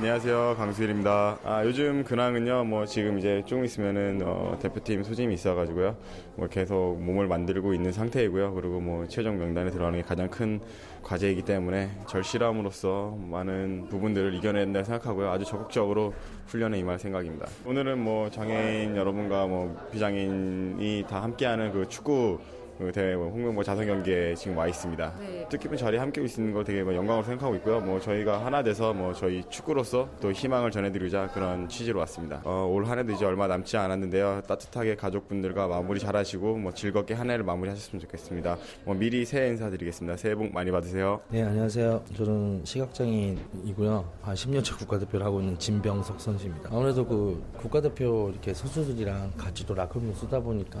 [0.00, 1.38] 안녕하세요 강수일입니다.
[1.44, 5.94] 아, 요즘 근황은요 뭐 지금 이제 조금 있으면은 어, 대표팀 소집이 있어가지고요
[6.36, 10.58] 뭐 계속 몸을 만들고 있는 상태이고요 그리고 뭐 최종 명단에 들어가는 게 가장 큰
[11.02, 16.14] 과제이기 때문에 절실함으로써 많은 부분들을 이겨낸다 생각하고요 아주 적극적으로
[16.46, 17.46] 훈련에 임할 생각입니다.
[17.66, 22.59] 오늘은 뭐 장애인 여러분과 뭐 비장애인이 다 함께하는 그 축구 그
[22.92, 25.14] 대회 뭐 홍명보 자선 경기에 지금 와 있습니다.
[25.20, 25.46] 네.
[25.50, 27.80] 뜻깊은 자리에 함께 있는 거 되게 뭐 영광으로 생각하고 있고요.
[27.80, 32.40] 뭐 저희가 하나 돼서 뭐 저희 축구로서 또 희망을 전해드리자 그런 취지로 왔습니다.
[32.44, 34.42] 어, 올 한해도 이제 얼마 남지 않았는데요.
[34.46, 38.56] 따뜻하게 가족분들과 마무리 잘하시고 뭐 즐겁게 한 해를 마무리하셨으면 좋겠습니다.
[38.84, 40.16] 뭐 미리 새해 인사드리겠습니다.
[40.16, 41.20] 새해 복 많이 받으세요.
[41.28, 42.02] 네 안녕하세요.
[42.16, 44.04] 저는 시각장애인이고요.
[44.22, 46.70] 한 10년째 국가대표를 하고 있는 진병석 선수입니다.
[46.72, 50.80] 아무래도 그 국가대표 이렇게 선수들이랑 같이 또 라커룸을 쓰다 보니까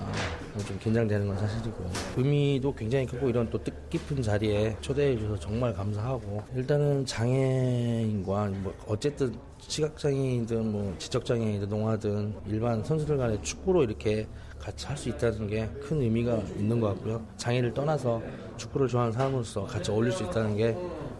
[0.66, 1.89] 좀 긴장되는 건 사실이고요.
[2.16, 9.34] 의미도 굉장히 크고 이런 또 뜻깊은 자리에 초대해 주셔서 정말 감사하고 일단은 장애인과 뭐 어쨌든
[9.58, 14.26] 시각장애인이든 뭐 지적장애인이든 농아든 일반 선수들 간의 축구로 이렇게
[14.58, 17.24] 같이 할 수 있다는 게 큰 의미가 있는 것 같고요.
[17.38, 18.20] 장애를 떠나서
[18.60, 20.76] 축구를 좋아하는 사람으로서 같이 어울릴 수 있다는 게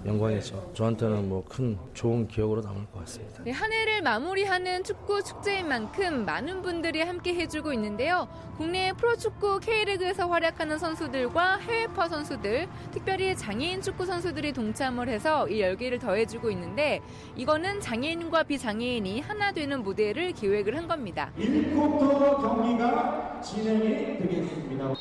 [0.06, 0.70] 영광이죠.
[0.74, 3.42] 저한테는 뭐 큰 좋은 기억으로 남을 것 같습니다.
[3.42, 8.28] 네, 한 해를 마무리하는 축구 축제인 만큼 많은 분들이 함께 해주고 있는데요.
[8.56, 15.98] 국내 프로축구 K리그에서 활약하는 선수들과 해외파 선수들, 특별히 장애인 축구 선수들이 동참을 해서 이 열기를
[15.98, 17.00] 더해주고 있는데
[17.36, 21.32] 이거는 장애인과 비장애인이 하나 되는 무대를 기획을 한 겁니다.
[21.38, 24.94] 1쿼터 경기가 진행이 되겠습니다.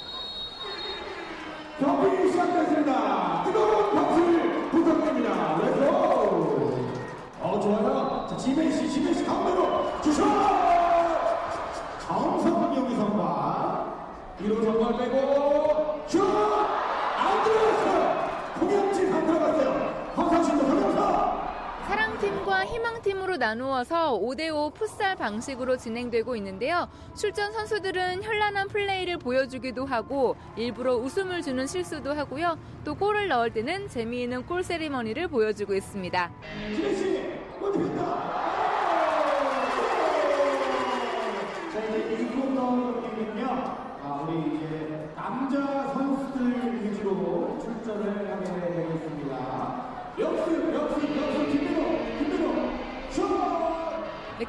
[1.79, 3.43] 경기 시작됐습니다.
[3.45, 5.57] 뜨거운 박수를 부탁드립니다.
[5.63, 6.79] 렛츠고!
[7.41, 8.27] 어, 좋아요.
[8.29, 10.23] 자, 지메 씨, 지메 씨 가운데로 주셔!
[12.05, 13.25] 정성훈 경기 선발.
[14.41, 16.21] 1호 선발 빼고 슛!
[16.21, 18.29] 안 들어갔어요.
[18.59, 19.93] 공영진 안 들어갔어요.
[20.15, 21.28] 황상신도 돌려서
[22.19, 26.89] 사랑팀과 희망팀으로 나누어서 5대5 풋살 방식으로 진행되고 있는데요.
[27.15, 32.57] 출전 선수들은 현란한 플레이를 보여주기도 하고 일부러 웃음을 주는 실수도 하고요.
[32.83, 36.31] 또 골을 넣을 때는 재미있는 골 세리머니를 보여주고 있습니다.
[41.71, 42.55] 자, 이제 1쿼터
[43.01, 44.58] 경기는요, 아, 우리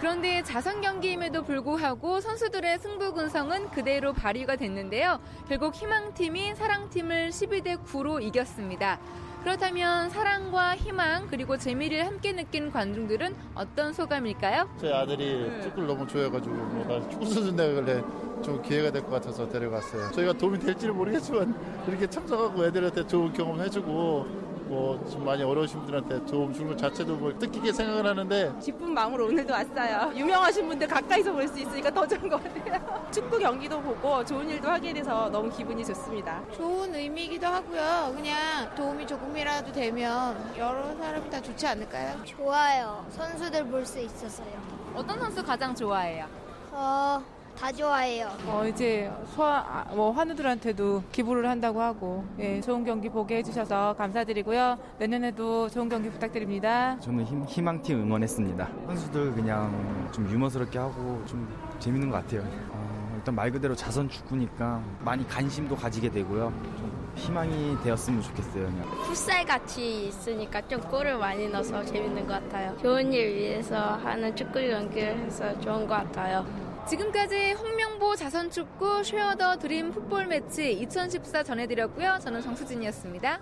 [0.00, 5.18] 그런데 자선 경기임에도 불구하고 선수들의 승부 근성은 그대로 발휘가 됐는데요.
[5.46, 8.98] 결국 희망팀이 사랑팀을 12대 9로 이겼습니다.
[9.42, 14.68] 그렇다면 사랑과 희망 그리고 재미를 함께 느낀 관중들은 어떤 소감일까요?
[14.80, 15.60] 제 아들이 네.
[15.62, 18.02] 축구를 너무 좋아해가지고 뭐 축구 선수인데 원래
[18.42, 20.10] 좀 기회가 될 것 같아서 데려갔어요.
[20.12, 21.54] 저희가 도움이 될지는 모르겠지만
[21.88, 27.16] 이렇게 참석하고 애들한테 좋은 경험 해주고 뭐 좀 많이 어려우신 분들한테 도움 주는 것 자체도
[27.16, 30.12] 뭐 뜻깊게 생각을 하는데 기쁜 마음으로 오늘도 왔어요.
[30.14, 32.80] 유명하신 분들 가까이서 볼 수 있으니까 더 좋은 것 같아요.
[33.10, 36.40] 축구 경기도 보고 좋은 일도 하게 돼서 너무 기분이 좋습니다.
[36.56, 38.12] 좋은 의미이기도 하고요.
[38.14, 42.22] 그냥 도움이 조금이라도 되면 여러 사람이 다 좋지 않을까요?
[42.24, 43.04] 좋아요.
[43.10, 44.52] 선수들 볼 수 있어서요.
[44.94, 46.26] 어떤 선수 가장 좋아해요?
[46.72, 47.20] 어,
[47.60, 48.30] 다 좋아해요.
[48.46, 54.78] 어, 이제 소아, 뭐, 환우들한테도 기부를 한다고 하고, 예, 좋은 경기 보게 해주셔서 감사드리고요.
[54.98, 56.98] 내년에도 좋은 경기 부탁드립니다.
[57.00, 58.66] 저는 힘, 희망팀 응원했습니다.
[58.86, 61.46] 선수들 그냥 좀 유머스럽게 하고 좀
[61.78, 62.40] 재밌는 것 같아요.
[62.70, 66.50] 어, 일단 말 그대로 자선 축구니까 많이 관심도 가지게 되고요.
[66.78, 68.64] 좀 희망이 되었으면 좋겠어요.
[68.64, 68.90] 그냥.
[69.04, 72.74] 풋살 같이 있으니까 좀 골을 많이 넣어서 재밌는 것 같아요.
[72.78, 76.69] 좋은 일 위해서 하는 축구 경기를 해서 좋은 것 같아요.
[76.88, 82.18] 지금까지 홍명보 자선축구 쉐어더 드림 풋볼 매치 2014 전해드렸고요.
[82.20, 83.40] 저는 정수진이었습니다.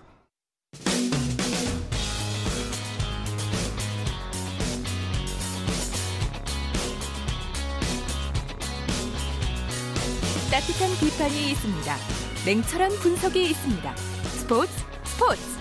[10.51, 11.97] 따뜻한 비판이 있습니다.
[12.47, 13.97] 냉철한 분석이 있습니다.
[13.97, 14.73] 스포츠
[15.05, 15.58] 스포츠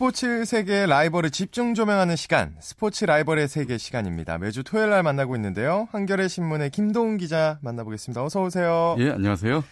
[0.00, 4.38] 스포츠 세계의 라이벌을 집중 조명하는 시간, 스포츠 라이벌의 세계 시간입니다.
[4.38, 5.88] 매주 토요일 날 만나고 있는데요.
[5.92, 8.24] 한겨레 신문의 김동훈 기자 만나보겠습니다.
[8.24, 8.96] 어서 오세요.
[8.98, 9.62] 예, 안녕하세요.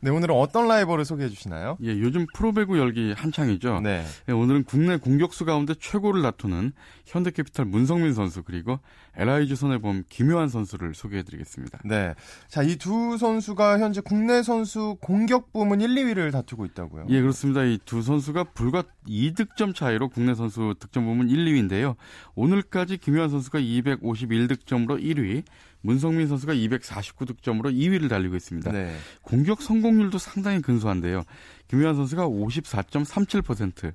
[0.00, 1.78] 네, 오늘은 어떤 라이벌을 소개해 주시나요?
[1.82, 3.80] 예, 요즘 프로배구 열기 한창이죠.
[3.80, 4.04] 네.
[4.28, 6.72] 예, 오늘은 국내 공격수 가운데 최고를 다투는
[7.06, 8.78] 현대캐피탈 문성민 선수 그리고
[9.16, 11.80] LIG 손해보험 김효한 선수를 소개해 드리겠습니다.
[11.84, 12.14] 네.
[12.48, 17.06] 자, 이 두 선수가 현재 국내 선수 공격 부문 1, 2위를 다투고 있다고요.
[17.08, 17.64] 예, 그렇습니다.
[17.64, 21.96] 이 두 선수가 불과 2득점 차이로 국내 선수 득점 부문 1, 2위인데요.
[22.34, 25.42] 오늘까지 김효한 선수가 251득점으로 1위,
[25.86, 28.72] 문성민 선수가 249득점으로 2위를 달리고 있습니다.
[28.72, 28.96] 네.
[29.22, 31.22] 공격 성공률도 상당히 근소한데요.
[31.68, 33.92] 김효한 선수가 54.37%,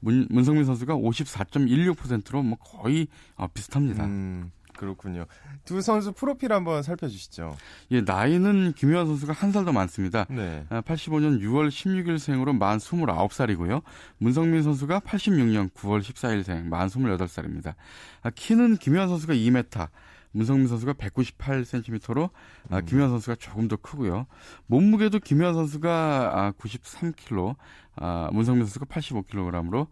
[0.00, 4.04] 문, 문성민 선수가 54.16%로 뭐 거의 어, 비슷합니다.
[4.04, 4.50] 음.
[4.76, 5.26] 그렇군요.
[5.66, 7.54] 두 선수 프로필 한번 살펴주시죠.
[7.90, 10.24] 예, 나이는 김효환 선수가 한 살 더 많습니다.
[10.30, 10.64] 네.
[10.70, 13.82] 85년 6월 16일생으로 만 29살이고요.
[14.18, 17.74] 문성민 선수가 86년 9월 14일생, 만 28살입니다.
[18.22, 19.88] 아, 키는 김효환 선수가 2m,
[20.32, 22.30] 문성민 선수가 198cm로
[22.70, 22.84] 아, 음.
[22.86, 24.26] 김현 선수가 조금 더 크고요.
[24.66, 27.56] 몸무게도 김현 선수가 93kg,
[27.96, 29.88] 아, 아, 문성민 선수가 85kg으로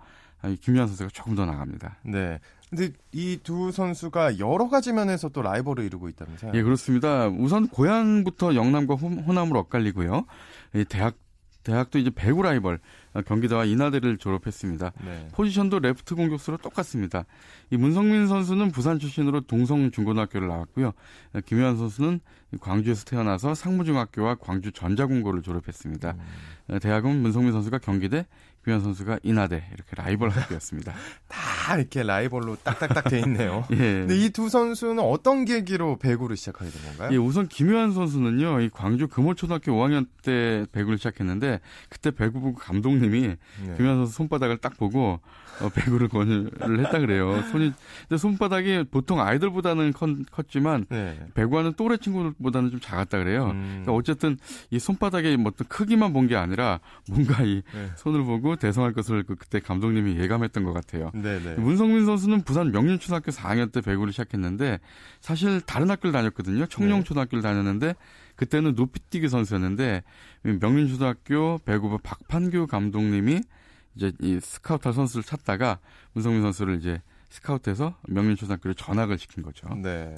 [0.61, 1.97] 김요한 선수가 조금 더 나갑니다.
[2.05, 2.39] 네.
[2.71, 6.53] 근데 이 두 선수가 여러 가지 면에서 또 라이벌을 이루고 있다면서요?
[6.55, 7.29] 예, 그렇습니다.
[7.29, 10.27] 우선 고향부터 영남과 호남으로 엇갈리고요.
[10.91, 11.15] 대학
[11.65, 12.79] 대학도 이제 배구 라이벌 어,
[13.23, 14.93] 경기대와 인하대를 졸업했습니다.
[15.05, 15.29] 네.
[15.33, 17.25] 포지션도 레프트 공격수로 똑같습니다.
[17.71, 20.93] 이 문성민 선수는 부산 출신으로 동성 중고등학교를 나왔고요.
[21.35, 22.21] 어, 김요한 선수는
[22.61, 26.13] 광주에서 태어나서 상무중학교와 광주 전자공고를 졸업했습니다.
[26.13, 26.75] 음.
[26.75, 28.27] 어, 대학은 문성민 선수가 경기대,
[28.65, 30.93] 김현 선수가 인하대 이렇게 라이벌 학교였습니다.
[31.29, 33.65] 다 이렇게 라이벌로 딱딱딱 돼 있네요.
[33.73, 33.77] 예.
[33.77, 37.11] 근데 이 두 선수는 어떤 계기로 배구를 시작하게 된 건가요?
[37.13, 43.77] 예, 우선 김효한 선수는요, 이 광주 금호초등학교 5학년 때 배구를 시작했는데 그때 배구부 감독님이 네.
[43.77, 45.21] 김효한 선수 손바닥을 딱 보고
[45.61, 47.43] 어, 배구를 권유를 했다 그래요.
[47.51, 47.73] 손이
[48.09, 51.19] 근데 손바닥이 보통 아이들보다는 컸, 컸지만 네.
[51.35, 53.51] 배구하는 또래 친구들 보다는 좀 작았다 그래요.
[53.51, 53.83] 음.
[53.83, 54.39] 그러니까 어쨌든
[54.71, 57.91] 이 손바닥의 뭐 어떤 크기만 본 게 아니라 뭔가 이 네.
[57.97, 61.11] 손을 보고 대성할 것을 그 그때 감독님이 예감했던 것 같아요.
[61.15, 61.41] 네네.
[61.43, 61.55] 네.
[61.57, 64.79] 문성민 선수는 부산 명륜초등학교 4학년 때 배구를 시작했는데
[65.21, 66.67] 사실 다른 학교를 다녔거든요.
[66.67, 67.95] 청룡초등학교를 다녔는데
[68.37, 70.03] 그때는 높이뛰기 선수였는데
[70.43, 73.41] 명륜초등학교 배구부 박판규 감독님이
[73.97, 75.79] 이제 이 스카우트 선수를 찾다가
[76.13, 79.69] 문성민 선수를 이제 스카우트해서 명륜초등학교를 전학을 시킨 거죠.
[79.83, 80.15] 네.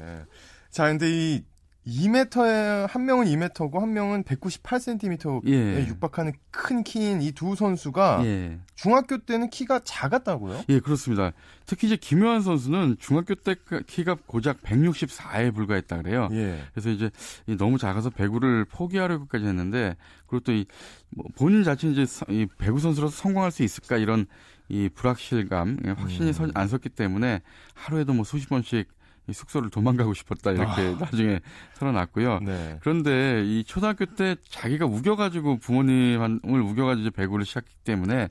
[0.70, 1.42] 자, 근데 이
[1.86, 5.86] 2m에 한 명은 2m고 한 명은 198cm에 예.
[5.88, 8.58] 육박하는 큰 키인 이 두 선수가 예.
[8.74, 10.64] 중학교 때는 키가 작았다고요?
[10.68, 11.32] 예, 그렇습니다.
[11.64, 16.28] 특히 이제 김효환 선수는 중학교 때그 키가 고작 164에 불과했다 그래요.
[16.32, 16.62] 예.
[16.72, 17.10] 그래서 이제
[17.58, 20.66] 너무 작아서 배구를 포기하려고까지 했는데 그리고 또이
[21.10, 24.26] 뭐 본인 자체 이제 이 배구 선수로서 성공할 수 있을까 이런
[24.68, 26.50] 이 불확실감 확신이 음.
[26.54, 27.40] 안 섰기 때문에
[27.74, 28.99] 하루에도 뭐 수십 번씩 이
[29.32, 30.96] 숙소를 도망가고 싶었다 이렇게 아.
[30.98, 31.40] 나중에
[31.78, 32.40] 털어놨고요.
[32.40, 32.78] 네.
[32.80, 38.28] 그런데 이 초등학교 때 자기가 우겨가지고 부모님을 우겨가지고 배구를 시작했기 때문에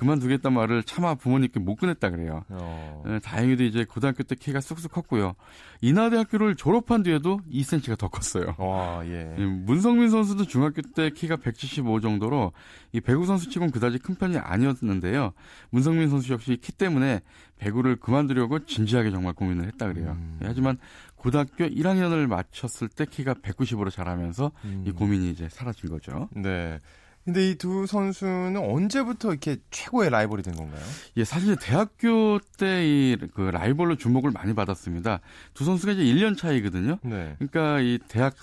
[0.00, 2.42] 그만두겠다 말을 차마 부모님께 못 꺼냈다 그래요.
[2.48, 3.02] 어.
[3.04, 5.34] 네, 다행히도 이제 고등학교 때 키가 쑥쑥 컸고요.
[5.82, 8.54] 인하대학교를 졸업한 뒤에도 2cm가 더 컸어요.
[8.56, 9.36] 와, 예.
[9.38, 9.44] 예.
[9.44, 12.52] 문성민 선수도 중학교 때 키가 175 정도로
[12.92, 15.34] 이 배구 선수치곤 그다지 큰 편이 아니었는데요.
[15.68, 17.20] 문성민 선수 역시 키 때문에
[17.58, 20.12] 배구를 그만두려고 진지하게 정말 고민을 했다 그래요.
[20.12, 20.38] 음.
[20.40, 20.78] 예, 하지만
[21.14, 24.84] 고등학교 1학년을 마쳤을 때 키가 190으로 자라면서 음.
[24.86, 26.30] 이 고민이 이제 사라진 거죠.
[26.34, 26.78] 네.
[27.24, 30.80] 근데 이 두 선수는 언제부터 이렇게 최고의 라이벌이 된 건가요?
[31.16, 35.20] 예, 사실 대학교 때 이 그 라이벌로 주목을 많이 받았습니다.
[35.54, 36.98] 두 선수가 이제 1년 차이거든요.
[37.02, 37.36] 네.
[37.38, 38.34] 그러니까 이 대학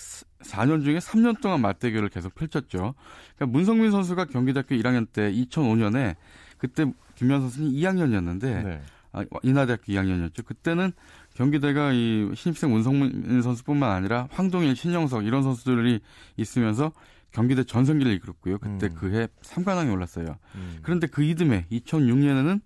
[0.43, 2.93] 4년 중에 3년 동안 맞대결을 계속 펼쳤죠.
[3.35, 6.15] 그러니까 문성민 선수가 경기대학교 1학년 때 2005년에
[6.59, 8.81] 그때 김현 선수는 2학년이었는데 네.
[9.13, 10.45] 아, 인하대학교 2학년이었죠.
[10.45, 10.91] 그때는
[11.33, 15.99] 경기대가 이 신입생 문성민 선수뿐만 아니라 황동일, 신영석 이런 선수들이
[16.37, 16.91] 있으면서
[17.37, 18.57] 경기대 전성기를 이끌었고요.
[18.57, 18.95] 그때 음.
[18.95, 20.25] 그해 3관왕에 올랐어요.
[20.55, 20.79] 음.
[20.81, 22.61] 그런데 그 이듬해 2006년에는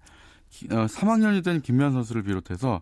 [0.72, 2.82] 어, 3학년이 된 김면 선수를 비롯해서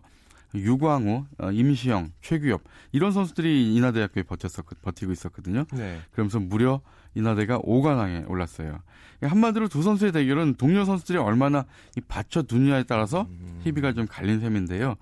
[0.54, 2.62] 유광호, 어, 임시영, 최규엽
[2.92, 5.64] 이런 선수들이 인하대학교에 버텼었 버티고 있었거든요.
[5.72, 6.00] 네.
[6.12, 6.80] 그러면서 무려
[7.16, 8.78] 인하대가 5관왕에 올랐어요.
[9.20, 11.64] 한마디로 두 선수의 대결은 동료 선수들이 얼마나
[11.96, 13.60] 이 받쳐 두느냐에 따라서 음.
[13.64, 14.94] 희비가 좀 갈린 셈인데요.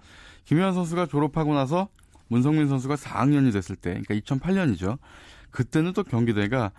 [0.46, 1.88] 김현 선수가 졸업하고 나서
[2.28, 4.98] 문성민 선수가 4학년이 됐을 때, 그러니까 2008년이죠.
[5.58, 6.70] 그때는 또 경기대가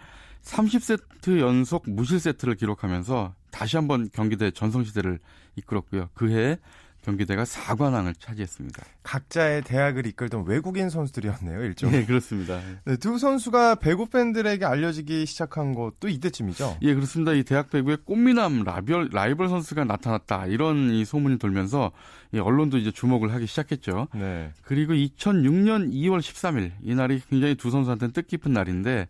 [0.41, 5.19] 30세트 연속 무실 세트를 기록하면서 다시 한번 경기대 전성시대를
[5.57, 6.07] 이끌었고요.
[6.13, 6.57] 그해
[7.01, 8.83] 경기대가 4관왕을 차지했습니다.
[9.03, 11.91] 각자의 대학을 이끌던 외국인 선수들이었네요, 일종.
[11.91, 12.59] 네, 그렇습니다.
[12.85, 16.77] 네, 두 선수가 배구 팬들에게 알려지기 시작한 것도 이때쯤이죠.
[16.81, 17.33] 예, 그렇습니다.
[17.33, 21.91] 이 대학 배구에 꽃미남 라이벌, 라이벌 선수가 나타났다 이런 이 소문이 돌면서
[22.33, 24.07] 이 언론도 이제 주목을 하기 시작했죠.
[24.13, 24.51] 네.
[24.63, 29.07] 그리고 2006년 2월 13일 이 날이 굉장히 두 선수한테는 뜻깊은 날인데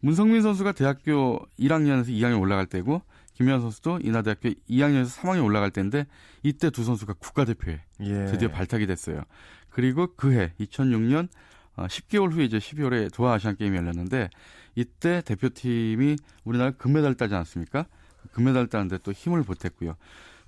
[0.00, 3.02] 문성민 선수가 대학교 1학년에서 2학년 올라갈 때고
[3.36, 6.06] 김현 선수도 인하대학교 2학년에서 3학년 올라갈 때인데
[6.42, 8.26] 이때 두 선수가 국가대표에 예.
[8.26, 9.22] 드디어 발탁이 됐어요.
[9.68, 11.28] 그리고 그해 2006년
[11.76, 14.30] 10개월 어, 후에 이제 12월에 도하 아시안 게임이 열렸는데
[14.74, 17.86] 이때 대표팀이 우리나라 금메달 따지 않습니까?
[18.32, 19.96] 금메달 따는데 또 힘을 보탰고요.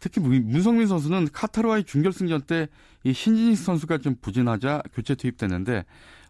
[0.00, 2.68] 특히 문성민 선수는 카타르와의 준결승전 때
[3.04, 5.84] 이 신진희 선수가 좀 부진하자 교체 투입됐는데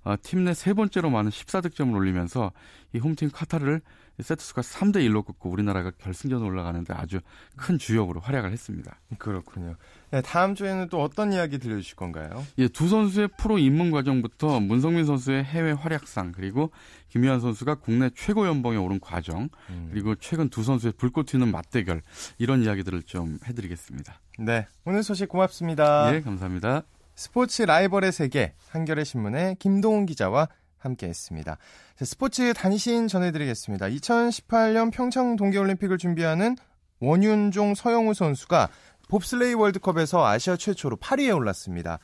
[0.05, 2.53] 어, 팀내 세 번째로 많은 14득점을 올리면서
[2.95, 3.81] 이 홈팀 카타르를
[4.23, 7.21] 세트 수가 3대 1로 꺾고 우리나라가 결승전 올라가는데 아주
[7.57, 8.99] 큰 주역으로 활약을 했습니다.
[9.19, 9.77] 그렇군요.
[10.11, 12.45] 네, 다음 주에는 또 어떤 이야기 들려주실 건가요?
[12.59, 16.71] 예, 두 선수의 프로 입문 과정부터 문성민 선수의 해외 활약상 그리고
[17.09, 19.89] 김유한 선수가 국내 최고 연봉에 오른 과정 음.
[19.91, 22.03] 그리고 최근 두 선수의 불꽃 튀는 맞대결
[22.39, 24.21] 이런 이야기들을 좀 해드리겠습니다.
[24.41, 26.15] 네, 오늘 소식 고맙습니다.
[26.15, 26.83] 예, 감사합니다.
[27.19, 30.49] 스포츠 라이벌의 세계 한겨레 신문의 김동훈 기자와
[30.79, 31.59] 함께 했습니다.
[32.03, 33.87] 스포츠 단신 전해드리겠습니다.
[33.87, 36.57] 2018년 평창 동계올림픽을 준비하는
[37.01, 38.69] 원윤종 서영우 선수가
[39.09, 41.99] 봅슬레이 월드컵에서 아시아 최초로 8위에 올랐습니다.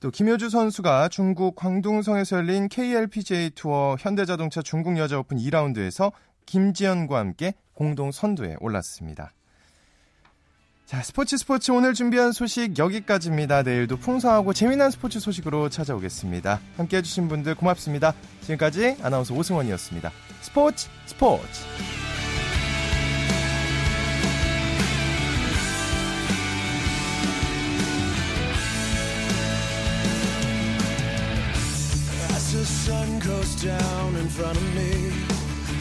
[0.00, 6.12] 또 김효주 선수가 중국 광둥성에서 열린 KLPGA 투어 현대자동차 중국 여자 오픈 2라운드에서
[6.46, 9.32] 김지연과 함께 공동 선두에 올랐습니다.
[10.90, 13.62] 자, 스포츠 스포츠 오늘 준비한 소식 여기까지입니다.
[13.62, 16.58] 내일도 풍성하고 재미난 스포츠 소식으로 찾아오겠습니다.
[16.76, 18.12] 함께 해주신 분들 고맙습니다.
[18.40, 20.10] 지금까지 아나운서 오승원이었습니다.
[20.40, 21.60] 스포츠 스포츠!
[33.60, 35.12] down in front of me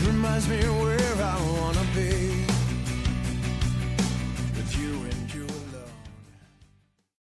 [0.05, 1.78] reminds me where I wanna